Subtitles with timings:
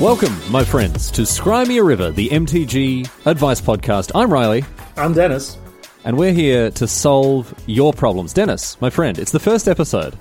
[0.00, 4.12] Welcome, my friends, to Scry Me a River, the MTG Advice Podcast.
[4.14, 4.64] I'm Riley,
[4.96, 5.58] I'm Dennis.
[6.04, 8.32] and we're here to solve your problems.
[8.32, 10.16] Dennis, my friend, it's the first episode.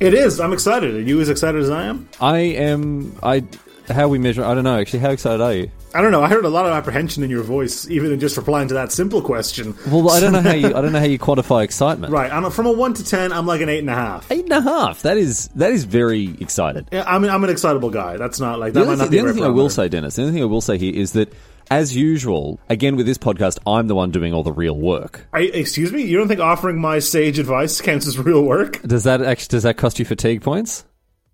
[0.00, 0.40] It is.
[0.40, 0.94] I'm excited.
[0.96, 2.08] Are you as excited as I am?
[2.20, 3.16] I am.
[3.22, 3.44] I.
[3.88, 4.42] How we measure?
[4.44, 4.78] I don't know.
[4.80, 5.70] Actually, how excited are you?
[5.94, 6.22] I don't know.
[6.22, 8.92] I heard a lot of apprehension in your voice, even in just replying to that
[8.92, 9.74] simple question.
[9.88, 10.68] Well, I don't know how you.
[10.68, 12.12] I don't know how you quantify excitement.
[12.12, 12.32] Right.
[12.32, 14.30] I'm, from a one to ten, I'm like an eight and a half.
[14.30, 15.02] Eight and a half.
[15.02, 15.48] That is.
[15.56, 16.86] That is very excited.
[16.92, 18.16] Yeah, I'm, I'm an excitable guy.
[18.16, 18.86] That's not like The that.
[18.86, 20.46] might not thing, be the only thing I will say, Dennis, the only thing I
[20.46, 21.32] will say here is that,
[21.70, 25.26] as usual, again with this podcast, I'm the one doing all the real work.
[25.32, 26.02] I, excuse me.
[26.02, 28.80] You don't think offering my sage advice counts as real work?
[28.82, 30.84] Does that actually does that cost you fatigue points?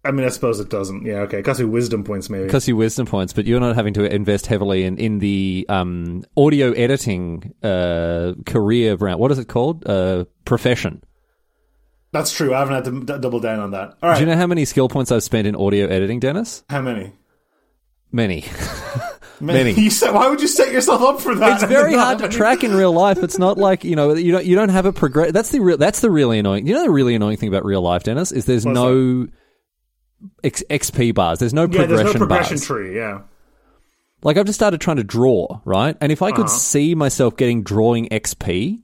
[0.06, 1.04] I mean, I suppose it doesn't.
[1.04, 1.20] Yeah.
[1.20, 1.42] Okay.
[1.42, 2.48] Costs me wisdom points, maybe.
[2.48, 6.24] costs you wisdom points, but you're not having to invest heavily in, in the um,
[6.36, 9.18] audio editing uh, career brand.
[9.18, 9.86] What is it called?
[9.86, 11.02] Uh, profession.
[12.12, 12.54] That's true.
[12.54, 13.96] I haven't had to d- double down on that.
[14.02, 14.14] All right.
[14.14, 16.64] Do you know how many skill points I've spent in audio editing, Dennis?
[16.70, 17.12] How many?
[18.12, 18.44] Many.
[19.40, 19.72] Many.
[19.72, 21.60] You said, why would you set yourself up for that?
[21.60, 23.18] It's very hard to track in real life.
[23.18, 25.32] It's not like you know you don't you don't have a progress.
[25.32, 25.76] That's the real.
[25.76, 26.66] That's the really annoying.
[26.66, 29.26] You know the really annoying thing about real life, Dennis, is there's What's no
[30.44, 31.38] X, XP bars.
[31.38, 31.66] There's no Yeah.
[31.68, 32.66] progression There's no progression bars.
[32.66, 32.96] tree.
[32.96, 33.20] Yeah.
[34.22, 35.96] Like I've just started trying to draw, right?
[36.00, 36.54] And if I could Uh-huh.
[36.56, 38.80] see myself getting drawing XP,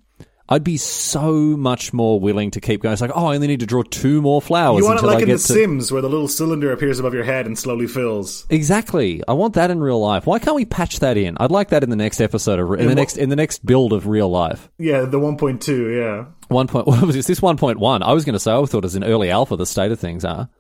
[0.49, 2.93] I'd be so much more willing to keep going.
[2.93, 5.23] It's like, oh, I only need to draw two more flowers You want it like
[5.23, 8.45] in The to Sims, where the little cylinder appears above your head and slowly fills.
[8.51, 9.23] exactly.
[9.27, 10.27] I want that in real life.
[10.27, 11.39] Why can't we patch that in?
[11.41, 13.65] I'd like that in the next episode of in the what- next in the next
[13.65, 14.69] build of real life.
[14.79, 16.27] Yeah, the 1.2, yeah.
[16.49, 16.87] One point.
[16.93, 17.27] What was this?
[17.27, 18.03] This one point one.
[18.03, 19.57] I was going to say I thought it was an early alpha.
[19.57, 20.51] The state of things are.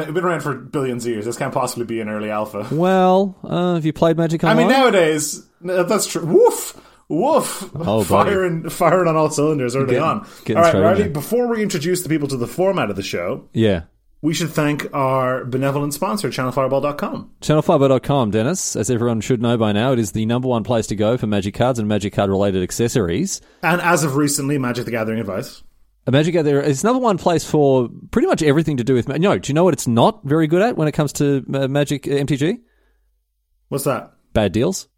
[0.00, 1.24] It's been around for billions of years.
[1.26, 2.66] This can't possibly be an early alpha.
[2.72, 6.24] Well, uh, have you played Magic I mean, nowadays, that's true.
[6.24, 6.80] Woof!
[7.08, 7.70] Woof!
[7.76, 8.04] Oh, buddy.
[8.30, 10.26] firing, firing on all cylinders early Getting- on.
[10.44, 11.10] getting all right, Riley, there.
[11.10, 13.82] before we introduce the people to the format of the show, yeah.
[14.22, 17.30] we should thank our benevolent sponsor, channelfireball.com.
[17.42, 18.76] Channelfiber.com, Dennis.
[18.76, 21.26] As everyone should know by now, it is the number one place to go for
[21.26, 23.42] Magic cards and Magic card related accessories.
[23.62, 25.62] And as of recently, Magic the Gathering advice.
[26.06, 29.08] A Magic there is number one place for pretty much everything to do with.
[29.08, 31.42] ma- No, do you know what it's not very good at when it comes to
[31.54, 32.58] uh, Magic uh, MTG?
[33.68, 34.12] What's that?
[34.34, 34.88] Bad deals.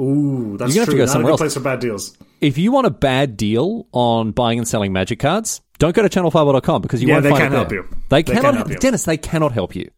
[0.00, 0.94] Ooh, that's You're gonna have to true.
[0.98, 1.40] go Not somewhere a else.
[1.40, 2.16] place for bad deals.
[2.40, 6.08] If you want a bad deal on buying and selling Magic cards, don't go to
[6.08, 7.84] channelfireball.com because you Yeah, won't they find can't it help you.
[8.08, 8.76] They They cannot, can't help you.
[8.78, 9.04] Dennis.
[9.04, 9.90] They cannot help you.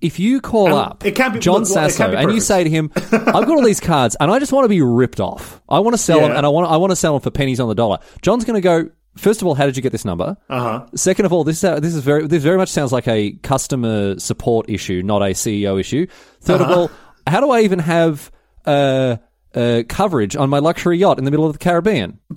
[0.00, 3.10] If you call And up be- John look, Sasso and you say to him, "I've
[3.46, 5.60] got all these cards and I just want to be ripped off.
[5.68, 7.60] I want to sell them and I want I want to sell them for pennies
[7.60, 8.90] on the dollar." John's going to go.
[9.16, 10.36] First of all, how did you get this number?
[10.50, 10.86] Uh huh.
[10.94, 14.18] Second of all, this is, this is very this very much sounds like a customer
[14.18, 16.06] support issue, not a CEO issue.
[16.44, 16.74] 3rd of Uh-huh.
[16.80, 16.90] all,
[17.26, 18.30] how do I even have
[18.66, 19.16] uh,
[19.54, 22.18] uh, coverage on my luxury yacht in the middle of the Caribbean?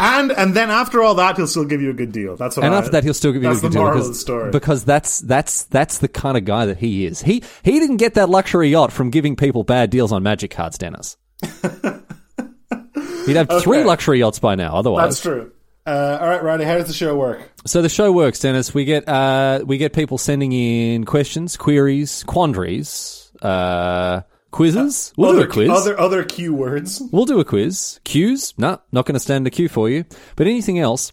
[0.00, 2.34] And and then after all that, he'll still give you a good deal.
[2.36, 2.64] That's what.
[2.64, 4.08] And I, after that, he'll still give you a that's good the deal moral because,
[4.08, 4.50] of the story.
[4.50, 7.20] because that's that's that's the kind of guy that he is.
[7.20, 10.78] He he didn't get that luxury yacht from giving people bad deals on magic cards,
[10.78, 11.18] Dennis.
[13.26, 15.10] He'd have three luxury yachts by now, otherwise.
[15.10, 15.52] That's true.
[15.86, 17.50] Uh, all right, Riley, how does the show work?
[17.66, 18.72] So the show works, Dennis.
[18.72, 25.10] We get uh, we get people sending in questions, queries, quandaries, uh, quizzes.
[25.10, 25.70] Uh, we'll other, do a quiz.
[25.70, 27.02] Other other cue words.
[27.12, 28.00] We'll do a quiz.
[28.04, 28.54] Cues?
[28.58, 30.04] No, not going to stand a queue for you.
[30.36, 31.12] But anything else?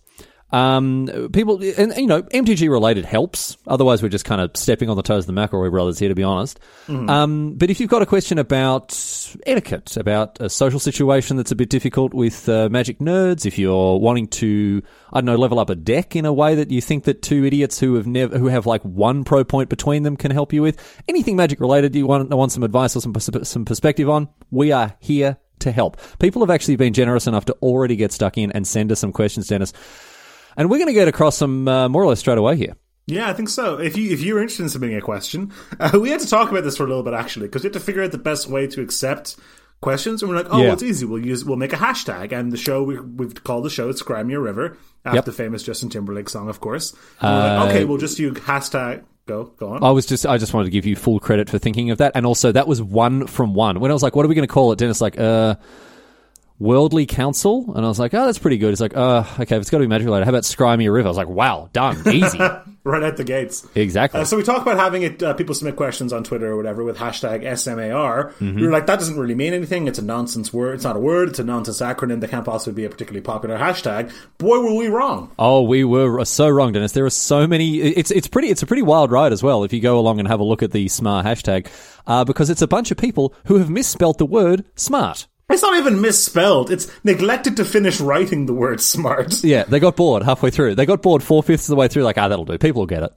[0.50, 3.58] Um, people, and you know, MTG related helps.
[3.68, 6.16] Otherwise, we're just kind of stepping on the toes of the McElroy brothers here, to
[6.16, 6.60] be honest.
[7.10, 8.98] Um, but if you've got a question about
[9.46, 14.00] etiquette, about a social situation that's a bit difficult with uh, Magic nerds, if you're
[14.00, 14.82] wanting to,
[15.12, 17.44] I don't know, level up a deck in a way that you think that two
[17.44, 20.62] idiots who have never, who have like one pro point between them can help you
[20.62, 24.72] with, anything Magic related, you want want some advice or some some perspective on, we
[24.72, 25.98] are here to help.
[26.20, 29.12] People have actually been generous enough to already get stuck in and send us some
[29.12, 29.74] questions, Dennis.
[30.58, 32.76] And we're going to get across some uh, more or less straight away here.
[33.06, 33.80] Yeah, I think so.
[33.80, 36.64] If you if you're interested in submitting a question, uh, we had to talk about
[36.66, 38.68] this for a little bit actually because we had to figure out the best way
[38.68, 39.38] to accept
[39.80, 40.22] questions.
[40.22, 40.64] And we're like, oh, Yeah.
[40.66, 41.06] well, it's easy.
[41.06, 44.26] We'll use we'll make a hashtag, and the show we, we've called the show "Scry
[44.26, 45.26] Me a River" after Yep.
[45.26, 46.94] the famous Justin Timberlake song, of course.
[47.22, 49.04] We're like, okay, we'll just use hashtag.
[49.26, 49.84] Go go on.
[49.84, 52.14] I was just, I just wanted to give you full credit for thinking of that.
[52.16, 53.80] And also, that was one from one.
[53.82, 54.80] When I was like, what are we going to call it?
[54.80, 55.56] Dennis like, uh,
[56.60, 57.74] Worldly Council.
[57.76, 58.72] And I was like, oh, that's pretty good.
[58.72, 60.88] It's like, uh, okay, if it's got to be magic related, how about Scry Me
[60.88, 61.08] a River?
[61.08, 62.02] I was like, wow, done.
[62.12, 62.40] Easy.
[62.84, 63.68] right at the gates.
[63.76, 64.22] exactly.
[64.22, 65.22] Uh, so we talk about having it.
[65.22, 68.32] Uh, people submit questions on Twitter or whatever with hashtag SMAR.
[68.34, 68.56] Mm-hmm.
[68.56, 69.88] We were like, that doesn't really mean anything.
[69.88, 70.76] It's a nonsense word.
[70.76, 71.30] It's not a word.
[71.30, 74.12] It's a nonsense acronym that can't possibly be a particularly popular hashtag.
[74.38, 75.32] Boy, were we wrong.
[75.38, 76.94] Oh, we were so wrong, Dennis.
[76.94, 77.78] There are so many.
[77.78, 78.50] It's it's pretty.
[78.50, 79.64] It's a pretty wild ride as well.
[79.64, 81.68] If you go along and have a look at the smart hashtag,
[82.08, 85.28] uh, because it's a bunch of people who have misspelt the word smart.
[85.50, 86.72] It's not even misspelled.
[86.72, 89.44] It's neglected to finish writing the word smart.
[89.44, 90.76] Yeah, they got bored halfway through.
[90.76, 92.04] They got bored four fifths of the way through.
[92.04, 92.58] Like, ah, that'll do.
[92.58, 93.14] People will get it.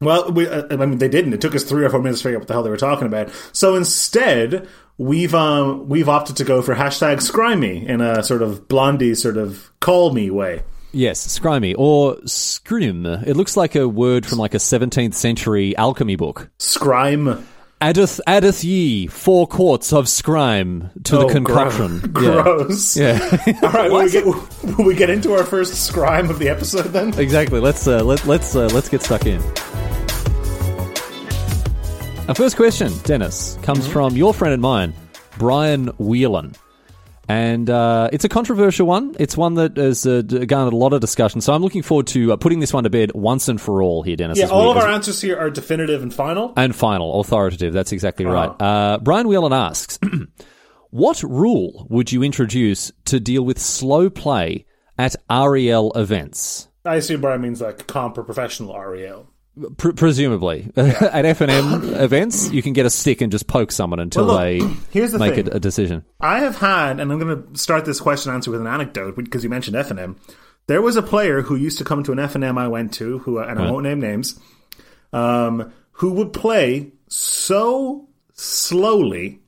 [0.00, 1.34] Well, we, uh, I mean, they didn't.
[1.34, 2.76] It took us three or four minutes to figure out what the hell they were
[2.76, 3.30] talking about.
[3.52, 8.68] So instead, we've um, we've opted to go for hashtag Scrimey in a sort of
[8.68, 10.62] blondie sort of call me way.
[10.92, 13.06] Yes, scrimey or scrim.
[13.06, 16.50] It looks like a word from like a 17th century alchemy book.
[16.58, 17.46] Scrime.
[17.80, 21.98] Addeth, addeth ye four quarts of scrime to the Oh, concoction.
[22.12, 22.94] gro- gross.
[22.94, 23.38] Yeah.
[23.46, 23.58] yeah.
[23.62, 26.88] All right, will we, get, will we get into our first scrime of the episode
[26.92, 27.18] then?
[27.18, 27.58] Exactly.
[27.58, 29.40] Let's uh, let, let's uh, let's get stuck in.
[32.28, 34.92] Our first question, Dennis, comes from your friend and mine,
[35.38, 36.52] Brian Whelan.
[37.30, 39.14] And uh, it's a controversial one.
[39.20, 41.40] It's one that has uh, garnered a lot of discussion.
[41.40, 44.02] So I'm looking forward to uh, putting this one to bed once and for all
[44.02, 44.36] here, Dennis.
[44.38, 46.52] Yeah, as we- all of our answers here are definitive and final.
[46.56, 47.72] and final, authoritative.
[47.72, 48.50] That's exactly right.
[48.60, 49.98] Uh, Brian Whelan asks,
[50.90, 54.66] "What rule would you introduce to deal with slow play
[54.98, 59.29] at REL events?" I assume Brian means like comp or professional REL.
[59.76, 63.72] Pr- presumably, at F and M events, you can get a stick and just poke
[63.72, 64.58] someone until Well, they
[64.90, 65.48] here's the make thing.
[65.48, 66.04] a, a decision.
[66.20, 69.42] I have had, and I'm going to start this question answer with an anecdote because
[69.42, 70.16] you mentioned F and M.
[70.66, 72.94] There was a player who used to come to an F and M I went
[72.94, 74.38] to, who and I won't name names,
[75.12, 79.40] um, who would play so slowly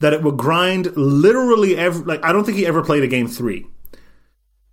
[0.00, 2.04] that it would grind literally every.
[2.04, 3.66] Like I don't think he ever played a game three.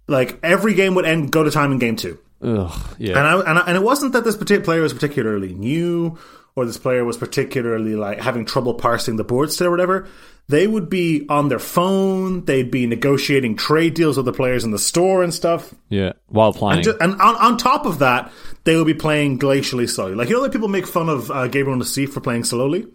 [0.08, 2.20] Like every game would end go to time in game two.
[2.44, 5.54] Ugh, yeah, And I, and I, and it wasn't that this particular player was particularly
[5.54, 6.18] new
[6.56, 10.08] or this player was particularly like having trouble parsing the board still or whatever.
[10.50, 12.44] They would be on their phone.
[12.46, 15.74] They'd be negotiating trade deals with the players in the store and stuff.
[15.90, 16.12] yeah.
[16.28, 18.30] While playing, Ju- And on, on top of that,
[18.66, 20.16] they would be playing glacially slowly.
[20.16, 22.86] Like you know, that people make fun of uh, Gabriel Nassif for playing slowly.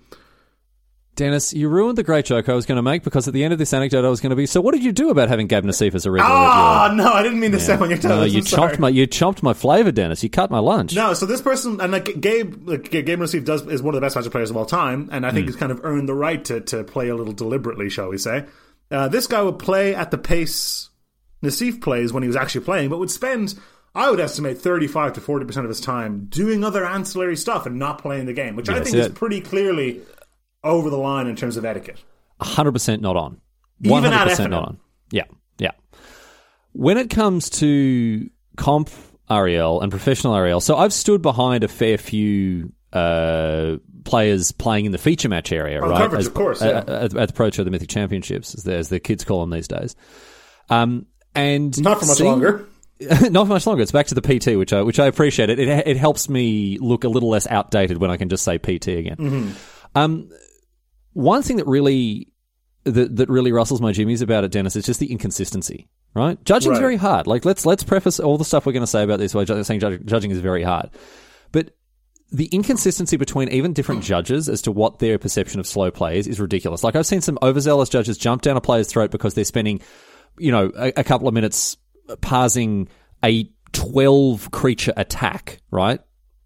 [1.18, 3.52] Dennis, you ruined the great joke I was going to make because at the end
[3.52, 4.46] of this anecdote, I was going to be.
[4.46, 6.30] So, what did you do about having Gab Nassif as a regular?
[6.30, 8.08] your- Ah, no, I didn't mean to step on your toes.
[8.08, 8.76] No, I'm you sorry.
[8.76, 10.22] chomped my you chomped my flavor, Dennis.
[10.22, 10.94] You cut my lunch.
[10.94, 14.04] No, so this person and like Gabe, like, Gabe Nassif does is one of the
[14.04, 16.42] best Magic players of all time, and I think he's kind of earned the right
[16.46, 18.46] to to play a little deliberately, shall we say?
[18.90, 20.88] Uh, this guy would play at the pace
[21.42, 23.54] Nassif plays when he was actually playing, but would spend,
[23.94, 27.66] I would estimate, thirty five to forty percent of his time doing other ancillary stuff
[27.66, 29.02] and not playing the game, which I think yeah.
[29.02, 30.00] is pretty clearly
[30.64, 32.02] over the line in terms of etiquette.
[32.40, 33.40] hundred percent not on.
[33.80, 34.50] Even One at hundred percent F&M.
[34.50, 34.78] not on.
[35.10, 35.24] Yeah,
[35.58, 35.70] yeah.
[36.72, 38.90] When it comes to comp
[39.30, 44.92] REL and professional REL, so I've stood behind a fair few uh, players playing in
[44.92, 45.98] the feature match area, right?
[45.98, 46.94] coverage, As- of course, at, yeah.
[46.94, 49.50] at, at the Pro Tour, the Mythic Championships, as the, as the kids call them
[49.50, 49.94] these days.
[50.70, 52.66] Um, and Not for much seeing- longer.
[53.30, 53.82] not for much longer.
[53.82, 55.50] It's back to the PT, which I which I appreciate.
[55.50, 58.58] It it, it helps me look a little less outdated when I can just say
[58.58, 59.54] PT again.
[59.94, 60.30] Um,
[61.18, 62.28] one thing that really
[62.84, 65.88] that that really rustles my jimmies about it, Dennis, is just the inconsistency.
[66.14, 66.80] Right, judging's Right.
[66.80, 67.26] very hard.
[67.26, 69.80] Like let's let's preface all the stuff we're going to say about this by saying
[69.80, 70.90] judging, judging is very hard,
[71.52, 71.74] but
[72.30, 76.26] the inconsistency between even different judges as to what their perception of slow play is
[76.26, 76.84] is ridiculous.
[76.84, 79.80] Like I've seen some overzealous judges jump down a player's throat because they're spending,
[80.38, 81.76] you know, a, a couple of minutes
[82.20, 82.88] parsing
[83.24, 86.00] a twelve creature attack right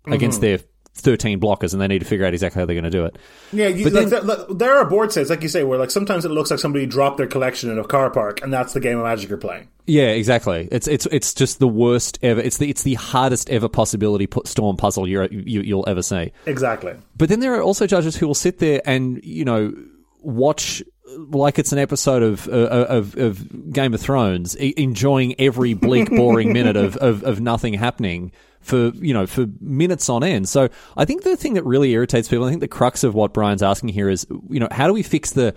[0.06, 0.56] against mm-hmm.
[0.56, 0.58] their
[0.94, 3.16] thirteen blockers, and they need to figure out exactly how they're going to do it.
[3.52, 5.90] Yeah, you, like, then- there, like, there are board sets, like you say, where like
[5.90, 8.80] sometimes it looks like somebody dropped their collection in a car park, and that's the
[8.80, 9.68] game of Magic you're playing.
[9.86, 10.68] Yeah, exactly.
[10.70, 12.40] It's it's it's just the worst ever.
[12.40, 16.32] It's the it's the hardest ever possibility storm puzzle you're, you you'll ever see.
[16.46, 16.94] Exactly.
[17.16, 19.72] But then there are also judges who will sit there and you know
[20.20, 20.82] watch
[21.30, 26.08] like it's an episode of uh, of, of Game of Thrones, e- enjoying every bleak,
[26.10, 30.48] boring minute of, of of nothing happening for you know for minutes on end.
[30.48, 33.32] So I think the thing that really irritates people, I think the crux of what
[33.34, 35.54] Brian's asking here is, you know, how do we fix the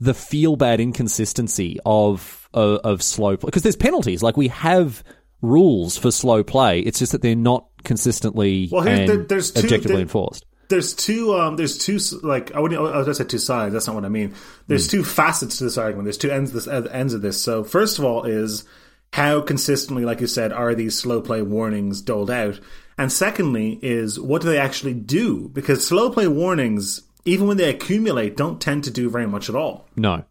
[0.00, 3.46] the feel bad inconsistency of of, of slow play?
[3.48, 5.02] Because there's penalties, like we have
[5.42, 6.80] rules for slow play.
[6.80, 10.44] It's just that they're not consistently Well, and there- there's two- objectively there- enforced.
[10.68, 11.32] There's two.
[11.34, 11.98] Um, there's two.
[12.22, 12.78] Like I wouldn't.
[12.78, 13.72] I was to say two sides.
[13.72, 14.34] That's not what I mean.
[14.66, 14.98] There's Hmm.
[14.98, 16.04] two facets to this argument.
[16.04, 16.52] There's two ends.
[16.52, 17.40] This uh, ends of this.
[17.40, 18.64] So first of all, is
[19.12, 22.60] how consistently, like you said, are these slow play warnings doled out?
[22.96, 25.48] And secondly, is what do they actually do?
[25.48, 29.54] Because slow play warnings, even when they accumulate, don't tend to do very much at
[29.54, 29.86] all.
[29.96, 30.24] No.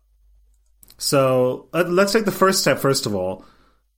[0.98, 3.46] So uh, let's take the first step first of all.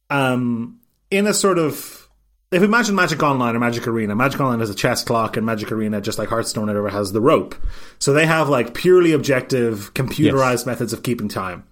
[0.10, 0.80] Um,
[1.12, 2.08] in a sort of,
[2.52, 5.46] if we imagine Magic Online or Magic Arena, Magic Online has a chess clock, and
[5.46, 7.56] Magic Arena, just like Hearthstone, or whatever, has the rope.
[8.00, 11.66] So they have like purely objective, computerized methods of keeping time.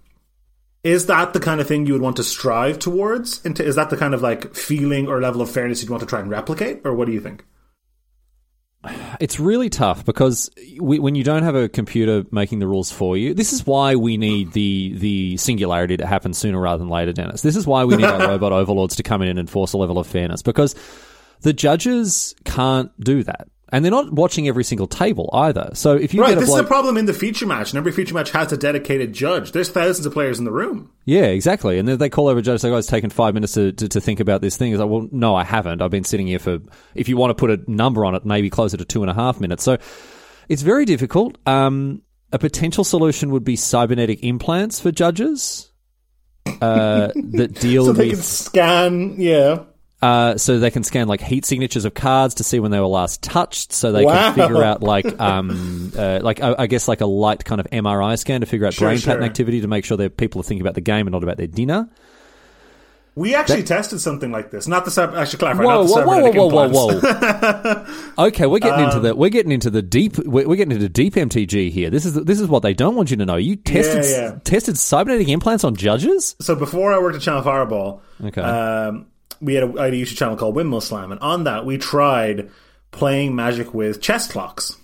[0.88, 3.44] Is that the kind of thing you would want to strive towards?
[3.44, 6.06] Into is that the kind of like feeling or level of fairness you'd want to
[6.06, 7.44] try and replicate, or what do you think?
[9.20, 10.48] It's really tough because
[10.80, 13.96] we, when you don't have a computer making the rules for you, this is why
[13.96, 17.42] we need the the singularity to happen sooner rather than later, Dennis.
[17.42, 19.98] This is why we need our robot overlords to come in and enforce a level
[19.98, 20.74] of fairness because
[21.42, 23.48] The judges can't do that.
[23.70, 25.70] And they're not watching every single table either.
[25.74, 27.70] So if you Right, get a this bloke, is a problem in the feature match,
[27.70, 29.52] and every feature match has a dedicated judge.
[29.52, 30.90] There's thousands of players in the room.
[31.04, 31.78] yeah, exactly.
[31.78, 33.88] And then they call over a judge, say, "Oh, it's taken five minutes to, to,
[33.88, 35.82] to think about this thing." It's like, well, no, I haven't.
[35.82, 36.58] I've been sitting here for.
[36.94, 39.14] If you want to put a number on it, maybe closer to two and a
[39.14, 39.62] half minutes.
[39.64, 39.76] So
[40.48, 41.36] it's very difficult.
[41.46, 42.00] Um,
[42.32, 45.70] a potential solution would be cybernetic implants for judges
[46.60, 49.64] uh, that deal So with So they can scan, yeah.
[50.00, 52.86] Uh, so they can scan like heat signatures of cards to see when they were
[52.86, 53.72] last touched.
[53.72, 54.32] So they Wow.
[54.32, 57.66] can figure out like, um, uh, like I I guess like a light kind of
[57.70, 60.44] MRI scan to figure out Sure, brain pattern activity to make sure that people are
[60.44, 61.88] thinking about the game and not about their dinner.
[63.14, 64.68] We actually tested something like this.
[64.68, 67.84] Not the cyber, actually clarify, Whoa, not the whoa, whoa, cybernetic whoa, whoa,
[68.16, 68.26] whoa!
[68.28, 70.88] okay, we're getting Um, into the we're getting into the deep we're, we're getting into
[70.88, 71.90] deep MTG here.
[71.90, 73.34] This is this is what they don't want you to know.
[73.34, 74.38] You tested yeah.
[74.44, 76.36] tested cybernetic implants on judges.
[76.40, 78.40] So before I worked at Channel Fireball, Okay.
[78.40, 79.06] um,
[79.40, 81.78] we had a, I had a YouTube channel called Windmill Slam, and on that we
[81.78, 82.50] tried
[82.90, 84.76] playing Magic with chess clocks.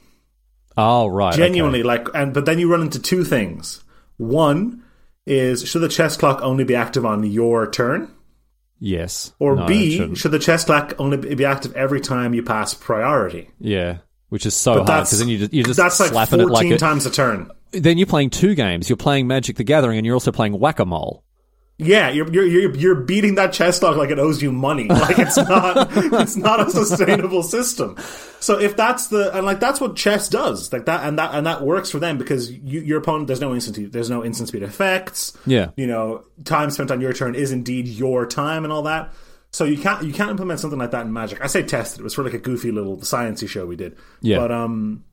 [0.77, 1.43] Oh right, okay.
[1.43, 3.83] Genuinely, like, and but then you run into two things.
[4.17, 4.83] One
[5.27, 8.11] is should the chess clock only be active on your turn,
[8.81, 9.33] Yes.
[9.39, 10.23] or No, B shouldn't.
[10.23, 13.51] the chess clock only be active every time you pass priority?
[13.59, 16.51] yeah, which is so hard because then you just you're just that's like fourteen it
[16.53, 17.51] like a, times a turn.
[17.73, 18.89] then you're playing two games.
[18.91, 21.24] You're playing Magic the Gathering and you're also playing Whack a Mole.
[21.77, 24.87] Yeah, you're, you're you're you're beating that chess clock like it owes you money.
[24.95, 27.97] Like it's not it's not a sustainable system.
[28.39, 31.47] So if that's the and like that's what chess does, like that and that and
[31.47, 34.63] that works for them because you, your opponent there's no instant there's no instant speed
[34.63, 35.37] effects.
[35.47, 35.71] Yeah.
[35.77, 39.13] you know, time spent on your turn is indeed your time and all that.
[39.51, 41.41] So you can't you can't implement something like that in Magic.
[41.43, 42.01] I say tested.
[42.01, 43.97] It was for like a goofy little sciencey show we did.
[44.21, 44.39] Yeah.
[44.39, 45.05] but um,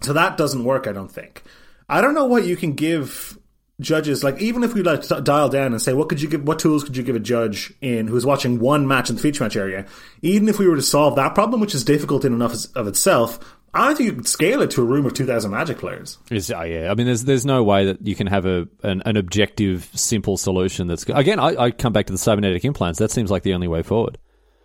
[0.00, 0.86] so that doesn't work.
[0.86, 1.42] I don't think.
[1.88, 3.36] I don't know what you can give
[3.80, 6.58] judges like even if we like dial down and say what could you give what
[6.58, 9.56] tools could you give a judge in who's watching one match in the feature match
[9.56, 9.86] area
[10.22, 13.56] even if we were to solve that problem which is difficult in enough of itself
[13.72, 16.50] i don't think you could scale it to a room of 2000 magic players Is
[16.50, 16.90] oh, yeah.
[16.90, 20.36] I mean, there's there's no way that you can have a an, an objective, simple
[20.36, 20.86] solution.
[20.86, 22.98] That's again, I, I come back to the cybernetic implants.
[22.98, 24.18] That seems like the only way forward.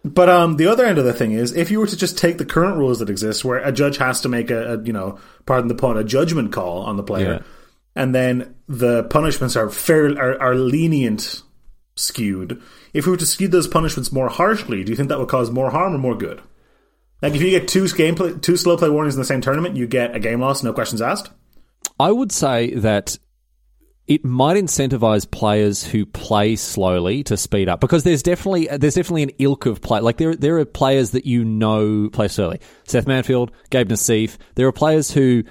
[0.03, 2.37] But um, the other end of the thing is, if you were to just take
[2.37, 5.19] the current rules that exist, where a judge has to make a, a you know,
[5.45, 7.39] pardon the pun, a judgment call on the player, Yeah.
[7.95, 11.43] and then the punishments are fair are, are lenient
[11.95, 12.61] skewed.
[12.93, 15.51] If we were to skew those punishments more harshly, do you think that would cause
[15.51, 16.41] more harm or more good?
[17.21, 19.87] Like if you get two gameplay, two slow play warnings in the same tournament, you
[19.87, 21.31] get a game loss, no questions asked.
[21.99, 23.17] I would say that
[24.07, 29.23] it might incentivize players who play slowly to speed up because there's definitely there's definitely
[29.23, 29.99] an ilk of play.
[30.01, 32.59] Like there there are players that you know play slowly.
[32.83, 34.37] Seth Manfield, Gabe Nassif.
[34.55, 35.43] There are players who.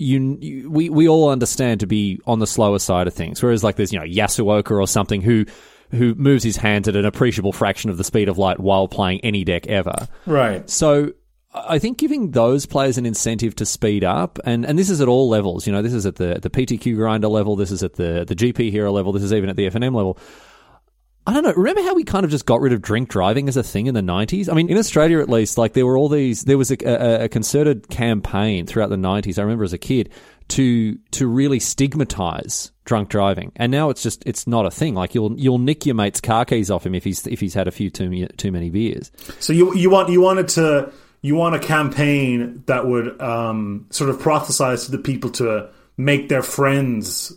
[0.00, 3.42] You, you, we we all understand to be on the slower side of things.
[3.42, 5.44] Whereas like there's you know Yasooka or something who
[5.90, 9.20] who moves his hands at an appreciable fraction of the speed of light while playing
[9.20, 10.08] any deck ever.
[10.24, 10.68] Right.
[10.70, 11.12] So
[11.52, 15.08] I think giving those players an incentive to speed up, and, and this is at
[15.08, 15.66] all levels.
[15.66, 17.56] You know, this is at the the PTQ grinder level.
[17.56, 19.12] This is at the the GP hero level.
[19.12, 20.16] This is even at the FNM level.
[21.26, 21.52] I don't know.
[21.52, 23.94] Remember how we kind of just got rid of drink driving as a thing in
[23.94, 24.48] the nineties?
[24.48, 26.44] I mean, in Australia at least, like there were all these.
[26.44, 29.38] There was a, a, a concerted campaign throughout the nineties.
[29.38, 30.10] I remember as a kid
[30.48, 34.94] to to really stigmatize drunk driving, and now it's just it's not a thing.
[34.94, 37.68] Like you'll you'll nick your mate's car keys off him if he's if he's had
[37.68, 39.12] a few too too many beers.
[39.38, 44.10] So you you want you wanted to you want a campaign that would um, sort
[44.10, 47.32] of prophesize to the people to make their friends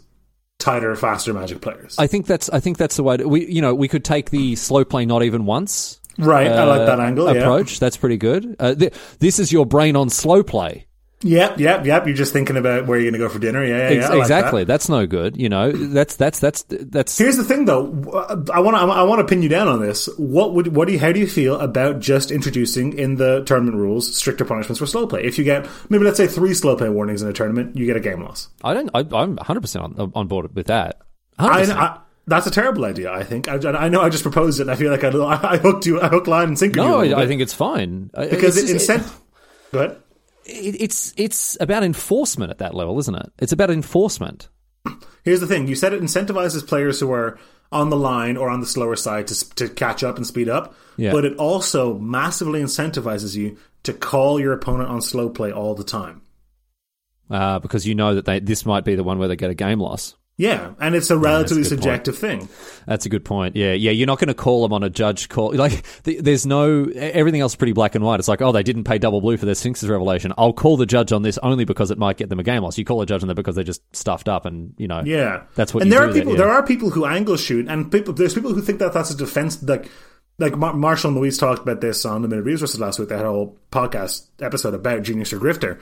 [0.63, 1.95] tighter, faster Magic players.
[1.99, 4.29] I think that's I think that's the way to, we you know we could take
[4.29, 7.33] the slow play not even once right, I like that uh, angle.
[7.33, 7.41] Yeah.
[7.41, 7.79] approach.
[7.79, 8.55] That's pretty good.
[8.59, 10.87] Uh, th- this is your brain on slow play.
[11.23, 12.05] Yep, yep, yep.
[12.05, 13.63] You're just thinking about where you're going to go for dinner.
[13.65, 14.09] Yeah, yeah, yeah.
[14.09, 14.63] Like exactly.
[14.63, 14.67] that.
[14.67, 15.37] That's no good.
[15.37, 15.71] You know.
[15.71, 17.17] That's that's that's that's.
[17.17, 17.87] Here's the thing, though.
[18.53, 20.07] I want to I want to pin you down on this.
[20.17, 23.77] What would what do you how do you feel about just introducing in the tournament
[23.77, 25.23] rules stricter punishments for slow play?
[25.23, 27.95] If you get maybe let's say three slow play warnings in a tournament, you get
[27.95, 28.49] a game loss.
[28.63, 28.89] I don't.
[28.93, 31.01] I, I'm 100 percent on on board with that.
[31.39, 31.75] I, 100%.
[31.75, 33.11] I, that's a terrible idea.
[33.11, 33.47] I think.
[33.47, 34.01] I, I know.
[34.01, 34.63] I just proposed it.
[34.63, 36.01] and I feel like I, I hooked you.
[36.01, 36.81] I hooked line and sinker.
[36.81, 39.19] you no, I, I think it's fine because it's it just- incent.
[39.71, 39.97] Go ahead.
[40.45, 43.31] It, it's it's about enforcement at that level, isn't it?
[43.39, 44.49] It's about enforcement.
[45.23, 47.39] Here's the thing: you said it incentivizes players who are
[47.71, 50.75] on the line or on the slower side to to catch up and speed up.
[50.97, 51.11] Yeah.
[51.11, 55.83] But it also massively incentivizes you to call your opponent on slow play all the
[55.83, 56.21] time.
[57.29, 59.55] Uh, because you know that they this might be the one where they get a
[59.55, 60.15] game loss.
[60.35, 61.81] Yeah, and it's a relatively good point.
[61.81, 62.49] subjective thing.
[62.87, 63.55] That's a good point.
[63.55, 63.91] Yeah, yeah.
[63.91, 65.53] You're not going to call them on a judge call.
[65.63, 68.19] Like, th- there's no everything else is pretty black and white.
[68.19, 70.33] It's like, oh, they didn't pay double blue for their Sphinx's revelation.
[70.37, 72.79] I'll call the judge on this only because it might get them a game loss.
[72.79, 75.43] You call a judge on that because they just stuffed up, and you know, Yeah,
[75.53, 75.83] that's what.
[75.83, 76.31] And there are people.
[76.31, 76.39] yeah.
[76.39, 78.13] There are people who angle shoot, and people.
[78.15, 79.61] There's people who think that that's a defense.
[79.61, 79.87] Like
[80.39, 83.09] like Mar- Marshall and Luis talked about this on the Limited Resources last week.
[83.09, 85.79] They had a whole podcast episode about genius or grifter,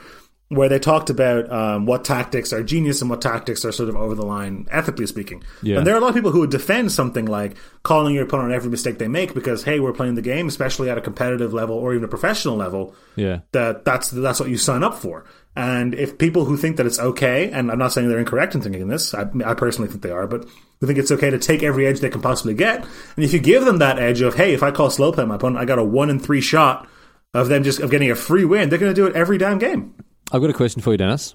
[0.52, 3.96] where they talked about um, what tactics are genius and what tactics are sort of
[3.96, 5.42] over the line, ethically speaking.
[5.62, 5.78] Yeah.
[5.78, 8.50] And there are a lot of people who would defend something like calling your opponent
[8.50, 11.52] on every mistake they make because hey, we're playing the game, especially at a competitive
[11.54, 12.94] level or even a professional level.
[13.16, 13.40] Yeah.
[13.52, 15.24] That that's that's what you sign up for.
[15.54, 18.62] And if people who think that it's okay, and I'm not saying they're incorrect in
[18.62, 20.46] thinking this, I, I personally think they are, but
[20.80, 22.78] who think it's okay to take every edge they can possibly get,
[23.16, 25.34] and if you give them that edge of hey, if I call slow play my
[25.34, 26.88] opponent, I got a one in three shot
[27.34, 29.58] of them just of getting a free win, they're going to do it every damn
[29.58, 29.94] game.
[30.32, 31.34] I've got a question for you, Dennis.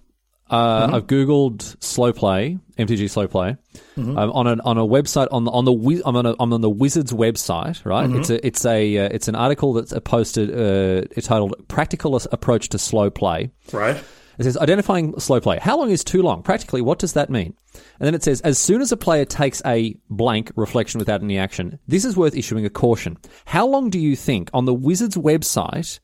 [0.49, 3.57] Uh, I've googled slow play, MTG slow play,
[3.97, 6.61] um, on an on a website on the on the I'm on a, I'm on
[6.61, 8.09] the Wizards website, right?
[8.09, 10.49] It's a it's a uh, it's an article that's posted.
[10.49, 14.01] Uh, it's titled "Practical Approach to Slow Play." Right.
[14.37, 15.57] It says identifying slow play.
[15.59, 16.43] How long is too long?
[16.43, 17.55] Practically, what does that mean?
[17.99, 21.39] And then it says, as soon as a player takes a blank reflection without any
[21.39, 23.17] action, this is worth issuing a caution.
[23.45, 25.99] How long do you think on the Wizards website?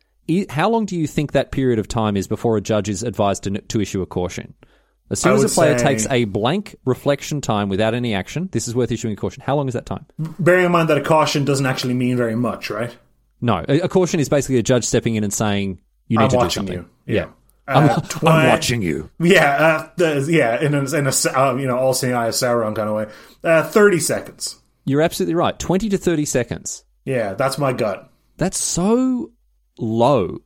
[0.49, 3.43] How long do you think that period of time is before a judge is advised
[3.43, 4.53] to, to issue a caution?
[5.09, 8.67] As soon as a player say- takes a blank reflection time without any action, this
[8.67, 9.43] is worth issuing a caution.
[9.45, 10.05] How long is that time?
[10.39, 12.95] Bearing in mind that a caution doesn't actually mean very much, right?
[13.41, 16.29] No, a, a caution is basically a judge stepping in and saying you need I'm
[16.29, 16.89] to do watching something.
[17.05, 17.13] you.
[17.13, 17.25] Yeah.
[17.67, 19.09] I'm, Uh, I'm watching you.
[19.19, 22.33] Yeah, uh, the, yeah, in a, in a uh, you know all seeing eye of
[22.33, 23.07] Sauron kind of way.
[23.43, 24.57] Uh, Thirty seconds.
[24.85, 25.57] You're absolutely right.
[25.59, 26.83] Twenty to thirty seconds.
[27.05, 28.09] Yeah, that's my gut.
[28.37, 29.31] That's so
[29.77, 30.39] low.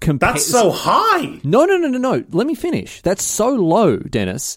[0.00, 1.40] Compa- That's so high.
[1.44, 2.24] No, no, no, no, no.
[2.30, 3.02] Let me finish.
[3.02, 4.56] That's so low, Dennis,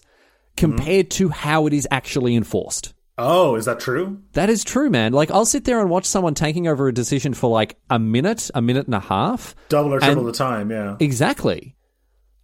[0.56, 2.94] compared to how it is actually enforced.
[3.18, 4.22] Oh, is that true?
[4.32, 5.12] That is true, man.
[5.12, 8.50] Like, I'll sit there and watch someone taking over a decision for like a minute,
[8.54, 9.54] a minute and a half.
[9.68, 10.70] Double or triple the time.
[10.70, 10.96] Yeah.
[10.98, 11.76] Exactly.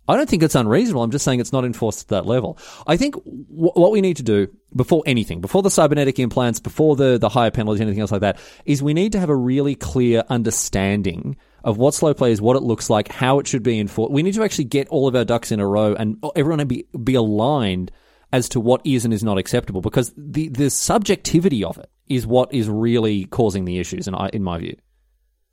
[0.06, 1.02] I don't think it's unreasonable.
[1.02, 2.58] I'm just saying it's not enforced at that level.
[2.86, 6.96] I think w- what we need to do before anything, before the cybernetic implants, before
[6.96, 9.74] the, the higher penalties, anything else like that, is we need to have a really
[9.76, 13.78] clear understanding of what slow play is, what it looks like, how it should be
[13.78, 14.12] enforced.
[14.12, 16.86] We need to actually get all of our ducks in a row and everyone be,
[17.02, 17.90] be aligned
[18.32, 22.26] as to what is and is not acceptable because the, the subjectivity of it is
[22.26, 24.76] what is really causing the issues, in, in my view.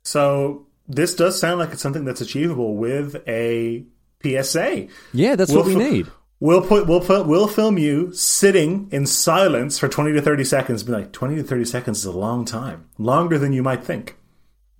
[0.02, 3.84] So this does sound like it's something that's achievable with a
[4.22, 4.88] PSA.
[5.12, 6.06] Yeah, that's We'll what we f- need.
[6.40, 10.84] We'll put we'll put we'll film you sitting in silence for twenty to thirty seconds.
[10.84, 14.16] Be like twenty to thirty seconds is a long time, longer than you might think.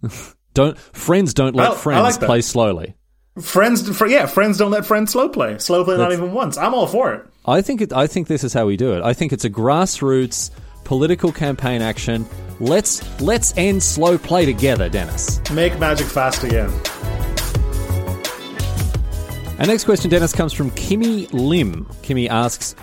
[0.54, 2.94] Don't friends don't let oh, I- I friends like play slowly.
[3.40, 5.58] Friends, fr- yeah, friends don't let friends slow play.
[5.58, 6.58] Slow play not even once.
[6.58, 7.24] I'm all for it.
[7.46, 9.02] I think it, I think this is how we do it.
[9.04, 10.50] I think it's a grassroots
[10.82, 12.26] political campaign action.
[12.58, 15.40] Let's let's end slow play together, Dennis.
[15.52, 16.70] Make magic fast again.
[19.58, 21.84] Our next question, Dennis, comes from Kimmy Lim.
[22.02, 22.74] Kimmy asks,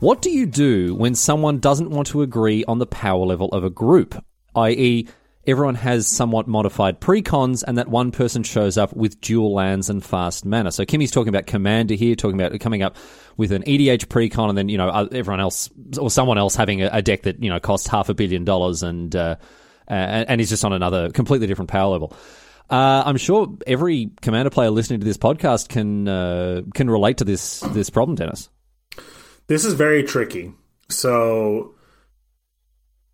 [0.00, 3.64] "What do you do when someone doesn't want to agree on the power level of
[3.64, 4.22] a group,
[4.54, 5.06] i.e.,
[5.48, 10.04] everyone has somewhat modified precons, and that one person shows up with dual lands and
[10.04, 12.96] fast mana?" So Kimmy's talking about Commander here, talking about coming up
[13.36, 16.82] with an EDH precon, and then you know uh, everyone else or someone else having
[16.82, 19.36] a, deck that you know costs half a billion dollars and uh,
[19.88, 22.12] and is just on another completely different power level.
[22.70, 27.24] Uh, I'm sure every commander player listening to this podcast can uh, can relate to
[27.24, 28.50] this this problem, Dennis.
[29.46, 30.52] This is very tricky.
[30.90, 31.74] So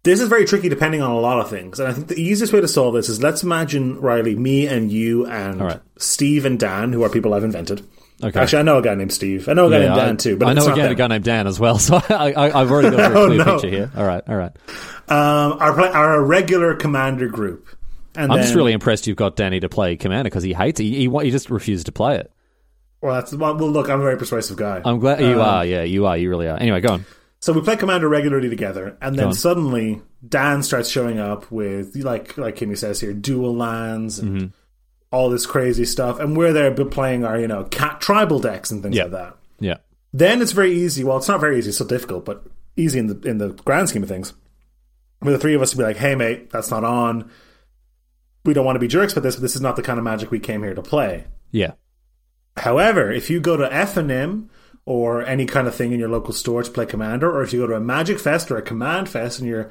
[0.05, 1.81] this is very tricky depending on a lot of things.
[1.81, 4.91] And I think the easiest way to solve this is let's imagine Riley, me and
[4.93, 5.81] you and right.
[5.99, 7.85] Steve and Dan, who are people I've invented.
[8.23, 8.39] Okay.
[8.41, 9.49] Actually, I know a guy named Steve.
[9.49, 10.37] I know a guy named I, Dan too.
[10.37, 12.97] But I know again a guy named Dan as well, so I, I, I've already
[12.97, 13.53] got a very Oh, clear no.
[13.55, 13.91] picture here.
[13.97, 14.53] All right, all right.
[15.09, 17.69] Um, our our regular commander group.
[18.17, 20.79] And I'm then, just really impressed you've got Danny to play commander because he hates
[20.79, 20.85] it.
[20.85, 22.31] He, he, he just refuses to play it.
[23.03, 23.15] well.
[23.15, 23.55] That's well.
[23.57, 24.81] Look, I'm a very persuasive guy.
[24.85, 25.67] I'm glad you Um, are.
[25.67, 26.17] Yeah, you are.
[26.17, 26.57] You really are.
[26.57, 27.05] Anyway, go on.
[27.45, 32.39] So we play Commander regularly together, and then suddenly Dan starts showing up with like
[32.39, 34.47] like Kimmy says here, dual lands and Mm-hmm.
[35.13, 38.83] all this crazy stuff, and we're there playing our you know cat tribal decks and
[38.83, 39.03] things Yeah.
[39.03, 39.37] like that.
[39.61, 39.77] Yeah,
[40.15, 41.05] Then it's very easy.
[41.05, 43.91] Well, it's not very easy; it's so difficult, but easy in the in the grand
[43.91, 44.33] scheme of things.
[45.23, 47.31] For the three of us to be like, "Hey, mate, that's not on.
[48.47, 50.05] We don't want to be jerks about this, but this is not the kind of
[50.05, 51.73] magic we came here to play." yeah,
[52.57, 54.49] However, if you go to F&M
[54.87, 57.61] or any kind of thing in your local store to play Commander, or if you
[57.61, 59.71] go to a Magic Fest or a Command Fest and you're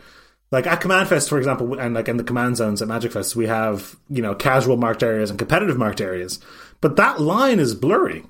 [0.51, 3.35] like at Command Fest, for example, and like in the command zones at Magic Fest,
[3.35, 6.39] we have, you know, casual marked areas and competitive marked areas.
[6.81, 8.23] But that line is blurry.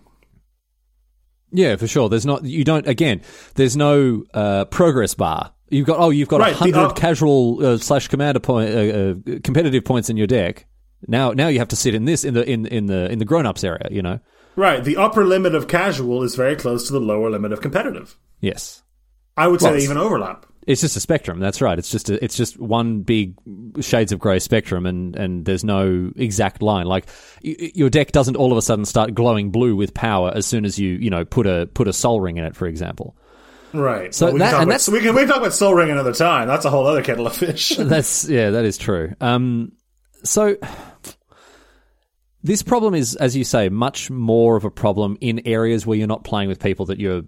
[1.51, 2.09] yeah, for sure.
[2.09, 2.43] There's not.
[2.45, 2.87] You don't.
[2.87, 3.21] Again,
[3.55, 5.53] there's no uh, progress bar.
[5.69, 5.99] You've got.
[5.99, 9.85] Oh, you've got a Right, hundred up- casual uh, slash commander point, uh, uh, competitive
[9.85, 10.65] points in your deck.
[11.07, 13.25] Now, now you have to sit in this in the in in the in the
[13.25, 13.87] grown ups area.
[13.91, 14.19] You know.
[14.55, 14.83] Right.
[14.83, 18.15] The upper limit of casual is very close to the lower limit of competitive.
[18.39, 18.83] Yes.
[19.35, 20.45] I would say Well, they even overlap.
[20.65, 21.39] It's just a spectrum.
[21.39, 21.77] That's right.
[21.77, 23.33] It's just a, it's just one big
[23.81, 26.85] shades of grey spectrum, and, and there's no exact line.
[26.85, 27.07] Like
[27.43, 30.63] y- your deck doesn't all of a sudden start glowing blue with power as soon
[30.63, 33.17] as you you know put a put a Sol Ring in it, for example.
[33.73, 34.13] Right.
[34.15, 35.53] So Well, we that- can talk and about, that's- we can we can talk about
[35.53, 36.47] Sol Ring another time.
[36.47, 37.69] That's a whole other kettle of fish.
[37.77, 39.13] That's yeah, that is true.
[39.19, 39.73] Um,
[40.23, 40.55] so
[42.43, 46.07] this problem is, as you say, much more of a problem in areas where you're
[46.07, 47.23] not playing with people that you're,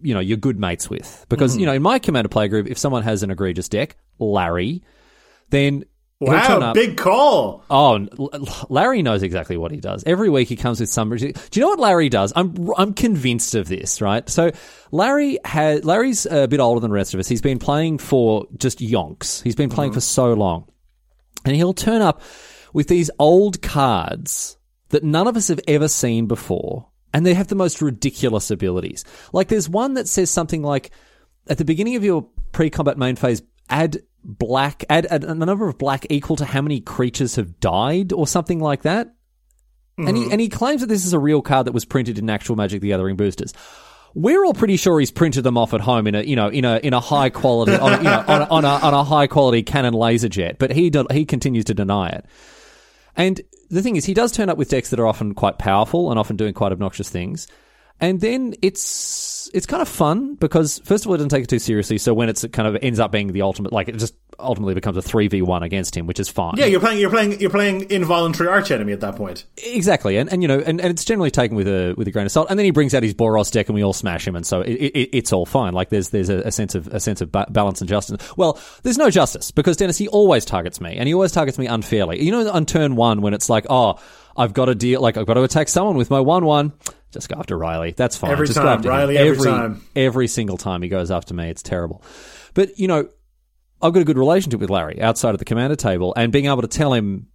[0.00, 1.26] you know, you're good mates with.
[1.28, 1.60] Because mm-hmm.
[1.60, 4.82] you know, in my commander play group, if someone has an egregious deck, Larry,
[5.50, 5.84] then
[6.20, 7.64] wow, big call.
[7.68, 10.04] Oh, and L- L- Larry knows exactly what he does.
[10.06, 11.10] Every week he comes with some.
[11.10, 12.32] Do you know what Larry does?
[12.36, 14.28] I'm I'm convinced of this, right?
[14.28, 14.52] So
[14.92, 17.26] Larry has Larry's a bit older than the rest of us.
[17.26, 19.42] He's been playing for just yonks.
[19.42, 19.96] He's been playing mm-hmm.
[19.96, 20.70] for so long,
[21.44, 22.22] and he'll turn up
[22.72, 24.58] with these old cards
[24.90, 29.04] that none of us have ever seen before, and they have the most ridiculous abilities.
[29.32, 30.90] Like there's one that says something like,
[31.48, 35.78] at the beginning of your pre-combat main phase, add black, add, add a number of
[35.78, 39.14] black equal to how many creatures have died, or something like that.
[39.98, 40.32] And he mm-hmm.
[40.32, 42.80] and he claims that this is a real card that was printed in actual Magic
[42.80, 43.52] the Gathering boosters.
[44.14, 46.64] We're all pretty sure he's printed them off at home in a you know in
[46.64, 49.04] a in a high quality on, a- you know, on, a, on a on a
[49.04, 52.24] high quality Canon laser jet, but he do, he continues to deny it.
[53.16, 56.10] And the thing is, he does turn up with decks that are often quite powerful
[56.10, 57.46] and often doing quite obnoxious things.
[58.00, 61.48] And then it's it's kind of fun because first of all, it doesn't take it
[61.48, 61.98] too seriously.
[61.98, 64.74] So when it's it kind of ends up being the ultimate, like it just ultimately
[64.74, 66.54] becomes a three v one against him, which is fine.
[66.56, 66.98] Yeah, you're playing.
[66.98, 67.40] You're playing.
[67.40, 69.44] You're playing involuntary arch enemy at that point.
[69.58, 72.26] Exactly, and and you know, and, and it's generally taken with a with a grain
[72.26, 72.46] of salt.
[72.50, 74.62] And then he brings out his Boros deck, and we all smash him, and so
[74.62, 75.74] it, it, it's all fine.
[75.74, 78.16] Like there's there's a, a sense of a sense of ba- balance and justice.
[78.36, 81.66] Well, there's no justice because Dennis he always targets me, and he always targets me
[81.66, 82.22] unfairly.
[82.22, 83.98] You know, on turn one when it's like, oh,
[84.36, 86.72] I've got to deal, like I've got to attack someone with my one one.
[87.12, 87.92] Just go after Riley.
[87.96, 88.30] That's fine.
[88.30, 88.82] Every Just time.
[88.82, 89.82] Riley, every time.
[89.96, 91.48] every single time he goes after me.
[91.50, 92.02] It's terrible.
[92.54, 93.08] But you know,
[93.82, 96.62] I've got a good relationship with Larry outside of the commander table, and being able
[96.62, 97.26] to tell him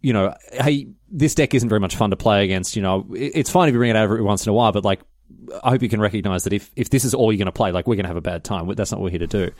[0.00, 2.76] you know, hey, this deck isn't very much fun to play against.
[2.76, 4.84] You know, it's fine if you bring it out every once in a while, but
[4.84, 5.00] like,
[5.62, 7.72] I hope you can recognize that if, if this is all you're going to play,
[7.72, 8.70] like, we're going to have a bad time.
[8.74, 9.50] That's not what we're here to do.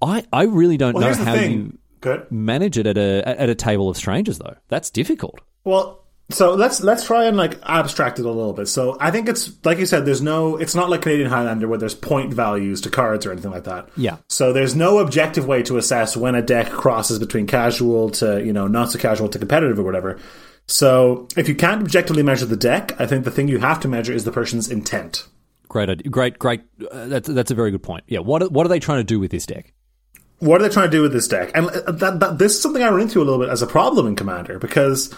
[0.00, 1.52] I, I really don't Well, know how thing.
[1.52, 2.30] you Good.
[2.30, 4.54] manage it at a at a table of strangers, though.
[4.68, 5.40] That's difficult.
[5.64, 8.66] Well, so let's let's try and like abstract it a little bit.
[8.66, 10.06] So I think it's like you said.
[10.06, 10.56] There's no.
[10.56, 13.88] It's not like Canadian Highlander where there's point values to cards or anything like that.
[13.96, 14.16] Yeah.
[14.28, 18.52] So there's no objective way to assess when a deck crosses between casual to you
[18.52, 20.18] know not so casual to competitive or whatever.
[20.66, 23.88] So if you can't objectively measure the deck, I think the thing you have to
[23.88, 25.28] measure is the person's intent.
[25.68, 26.10] Great, idea.
[26.10, 26.62] great, great.
[26.90, 28.04] Uh, that's that's a very good point.
[28.06, 28.20] Yeah.
[28.20, 29.74] What are, what are they trying to do with this deck?
[30.40, 31.50] what are they trying to do with this deck?
[31.54, 33.66] And uh, that, that this is something I run into a little bit as a
[33.66, 35.14] problem in Commander because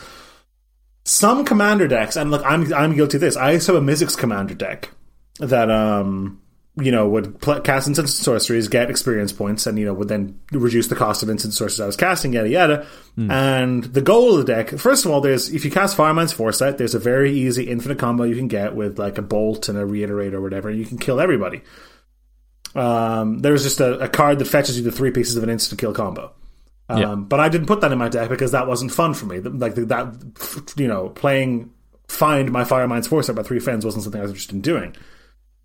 [1.06, 3.36] some Commander decks, and look, I'm I'm guilty of this.
[3.36, 4.90] I used to have a Mizzix Commander deck
[5.38, 6.40] that um
[6.78, 10.40] you know would pl- cast instant sorceries, get experience points, and you know would then
[10.50, 12.86] reduce the cost of instant sorceries I was casting, yada yada.
[13.16, 16.76] And the goal of the deck, first of all, there's if you cast Firemind's Foresight,
[16.76, 19.86] there's a very easy infinite combo you can get with like a bolt and a
[19.86, 20.68] reiterate or whatever.
[20.70, 21.62] and You can kill everybody.
[22.74, 25.80] Um, there's just a, a card that fetches you the three pieces of an instant
[25.80, 26.32] kill combo.
[26.88, 27.14] Um, Yeah.
[27.16, 29.40] But I didn't put that in my deck because that wasn't fun for me.
[29.40, 31.70] Like that, you know, playing
[32.08, 34.94] find my Fire Firemind's Foresight by three friends wasn't something I was interested in doing.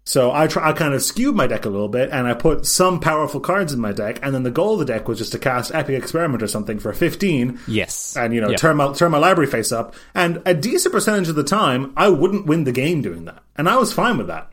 [0.03, 2.65] So I try, I kind of skewed my deck a little bit, and I put
[2.65, 5.31] some powerful cards in my deck, and then the goal of the deck was just
[5.34, 8.17] to cast Epic Experiment or something for fifteen, Yes.
[8.17, 9.93] and you know turn my turn my library face up.
[10.15, 13.69] And a decent percentage of the time, I wouldn't win the game doing that, and
[13.69, 14.51] I was fine with that.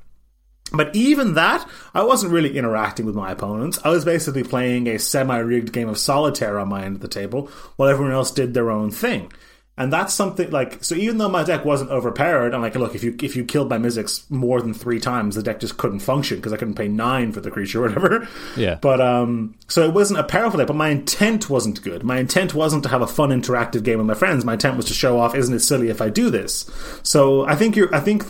[0.73, 3.79] But even that, I wasn't really interacting with my opponents.
[3.85, 7.51] I was basically playing a semi-rigged game of solitaire on my end of the table,
[7.77, 9.33] while everyone else did their own thing.
[9.79, 10.97] And that's something like so.
[10.97, 13.79] Even though my deck wasn't overpowered, I'm like, look, if you if you killed my
[13.79, 17.31] Mizzix more than three times, the deck just couldn't function because I couldn't pay nine
[17.31, 18.29] for the creature or whatever.
[18.57, 18.79] Yeah.
[18.89, 22.03] But um, so it wasn't a powerful deck, but my intent wasn't good.
[22.03, 24.45] My intent wasn't to have a fun interactive game with my friends.
[24.45, 26.69] My intent was to show off, isn't it silly if I do this?
[27.05, 27.95] So I think you're.
[27.95, 28.25] I think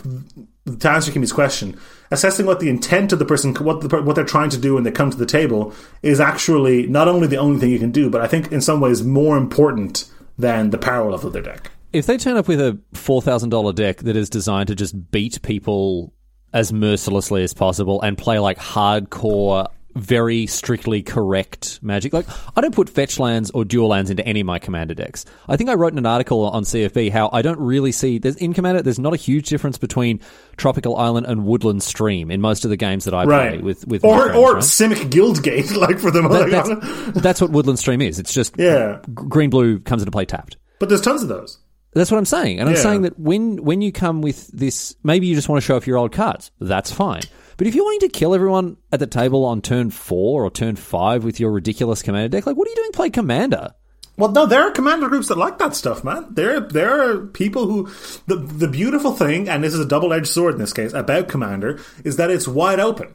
[0.79, 1.79] to answer Kimmy's question,
[2.11, 4.83] assessing what the intent of the person, what the, what they're trying to do when
[4.83, 8.09] they come to the table, is actually not only the only thing you can do,
[8.09, 11.71] but I think in some ways more important than the power level of their deck.
[11.91, 15.11] if they turn up with a four thousand dollar deck that is designed to just
[15.11, 16.13] beat people
[16.53, 19.67] as mercilessly as possible and play like hardcore,
[19.99, 24.39] very strictly correct magic, like I don't put fetch lands or dual lands into any
[24.39, 25.25] of my commander decks.
[25.47, 28.35] I think I wrote in an article on CFB how I don't really see there's
[28.37, 28.81] in commander.
[28.81, 30.19] There's not a huge difference between
[30.57, 34.03] tropical island and woodland stream in most of the games that I play with with
[34.03, 34.63] or friends, or right?
[34.63, 38.19] Simic Guildgate, like for the That- that's, that's what woodland stream is.
[38.19, 38.99] It's just Yeah.
[39.13, 40.57] green blue comes into play tapped.
[40.79, 41.59] But there's tons of those.
[41.93, 42.59] That's what I'm saying.
[42.59, 42.81] And I'm Yeah.
[42.81, 45.87] saying that when when you come with this, maybe you just want to show off
[45.87, 46.51] your old cards.
[46.59, 47.23] That's fine.
[47.59, 50.77] But if you're wanting to kill everyone at the table on turn four or turn
[50.77, 53.73] five with your ridiculous commander deck, like what are you doing playing commander?
[54.15, 56.27] Well, no, there are commander groups that like that stuff, man.
[56.29, 57.89] There, there are people who
[58.27, 61.27] the the beautiful thing, and this is a double edged sword in this case about
[61.27, 63.13] commander, is that it's wide open.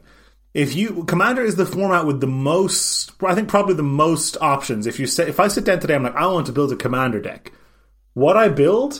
[0.53, 4.85] If you commander is the format with the most, I think probably the most options.
[4.85, 6.75] If you say, if I sit down today, I'm like, I want to build a
[6.75, 7.51] commander deck.
[8.13, 8.99] What I build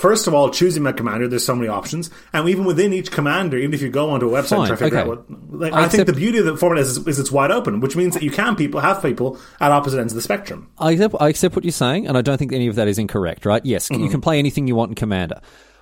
[0.00, 3.58] First of all, choosing my commander, there's so many options, and even within each commander,
[3.58, 5.10] even if you go onto a website Fine, and try to figure okay.
[5.10, 7.50] out what, like, I I, think the beauty of the format is, is it's wide
[7.50, 10.70] open, which means that you can people have people at opposite ends of the spectrum.
[10.78, 12.98] I accept, I accept what you're saying, and I don't think any of that is
[12.98, 13.64] incorrect, right?
[13.64, 14.02] Yes, Mm-hmm.
[14.02, 15.40] you can play anything you want in Commander.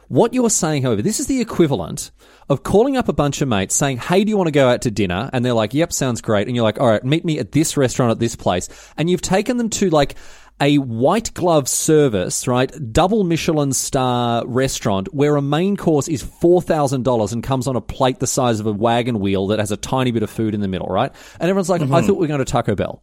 [0.09, 2.11] What you're saying, however, this is the equivalent
[2.49, 4.83] of calling up a bunch of mates saying, Hey, do you want to go out
[4.83, 5.29] to dinner?
[5.33, 6.47] And they're like, Yep, sounds great.
[6.47, 8.71] And you're like, All right, meet me at this restaurant at this place.
[8.97, 10.15] And you've taken them to like
[10.61, 12.71] a white glove service, right?
[12.93, 18.19] Double Michelin star restaurant where a main course is $4,000 and comes on a plate
[18.19, 20.69] the size of a wagon wheel that has a tiny bit of food in the
[20.69, 21.13] middle, right?
[21.39, 23.03] And everyone's like, I thought we were going to Taco Bell.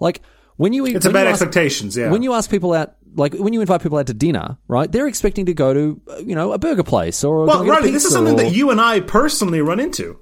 [0.00, 0.22] Like,
[0.56, 0.96] when you Mm-hmm.
[0.96, 2.10] It's when about you ask- expectations, yeah.
[2.10, 4.90] when you ask people out, like when you invite people out to dinner, right?
[4.90, 8.04] They're expecting to go to, uh, you know, a burger place or well, Riley, this
[8.04, 10.18] is something or- that you and I personally run into.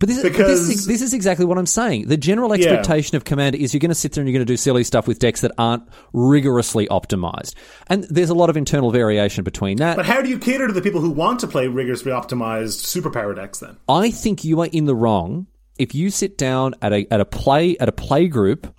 [0.00, 2.08] But this, but this, is, this is exactly what I'm saying.
[2.08, 4.50] The general expectation of Commander is you're going to sit there and you're going to
[4.50, 7.54] do silly stuff with decks that aren't rigorously optimized,
[7.88, 9.96] and there's a lot of internal variation between that.
[9.96, 13.36] But how do you cater to the people who want to play rigorously optimized superpower
[13.36, 13.76] decks then?
[13.88, 15.46] I think you are in the wrong
[15.78, 18.74] if you sit down at a at a play at a play group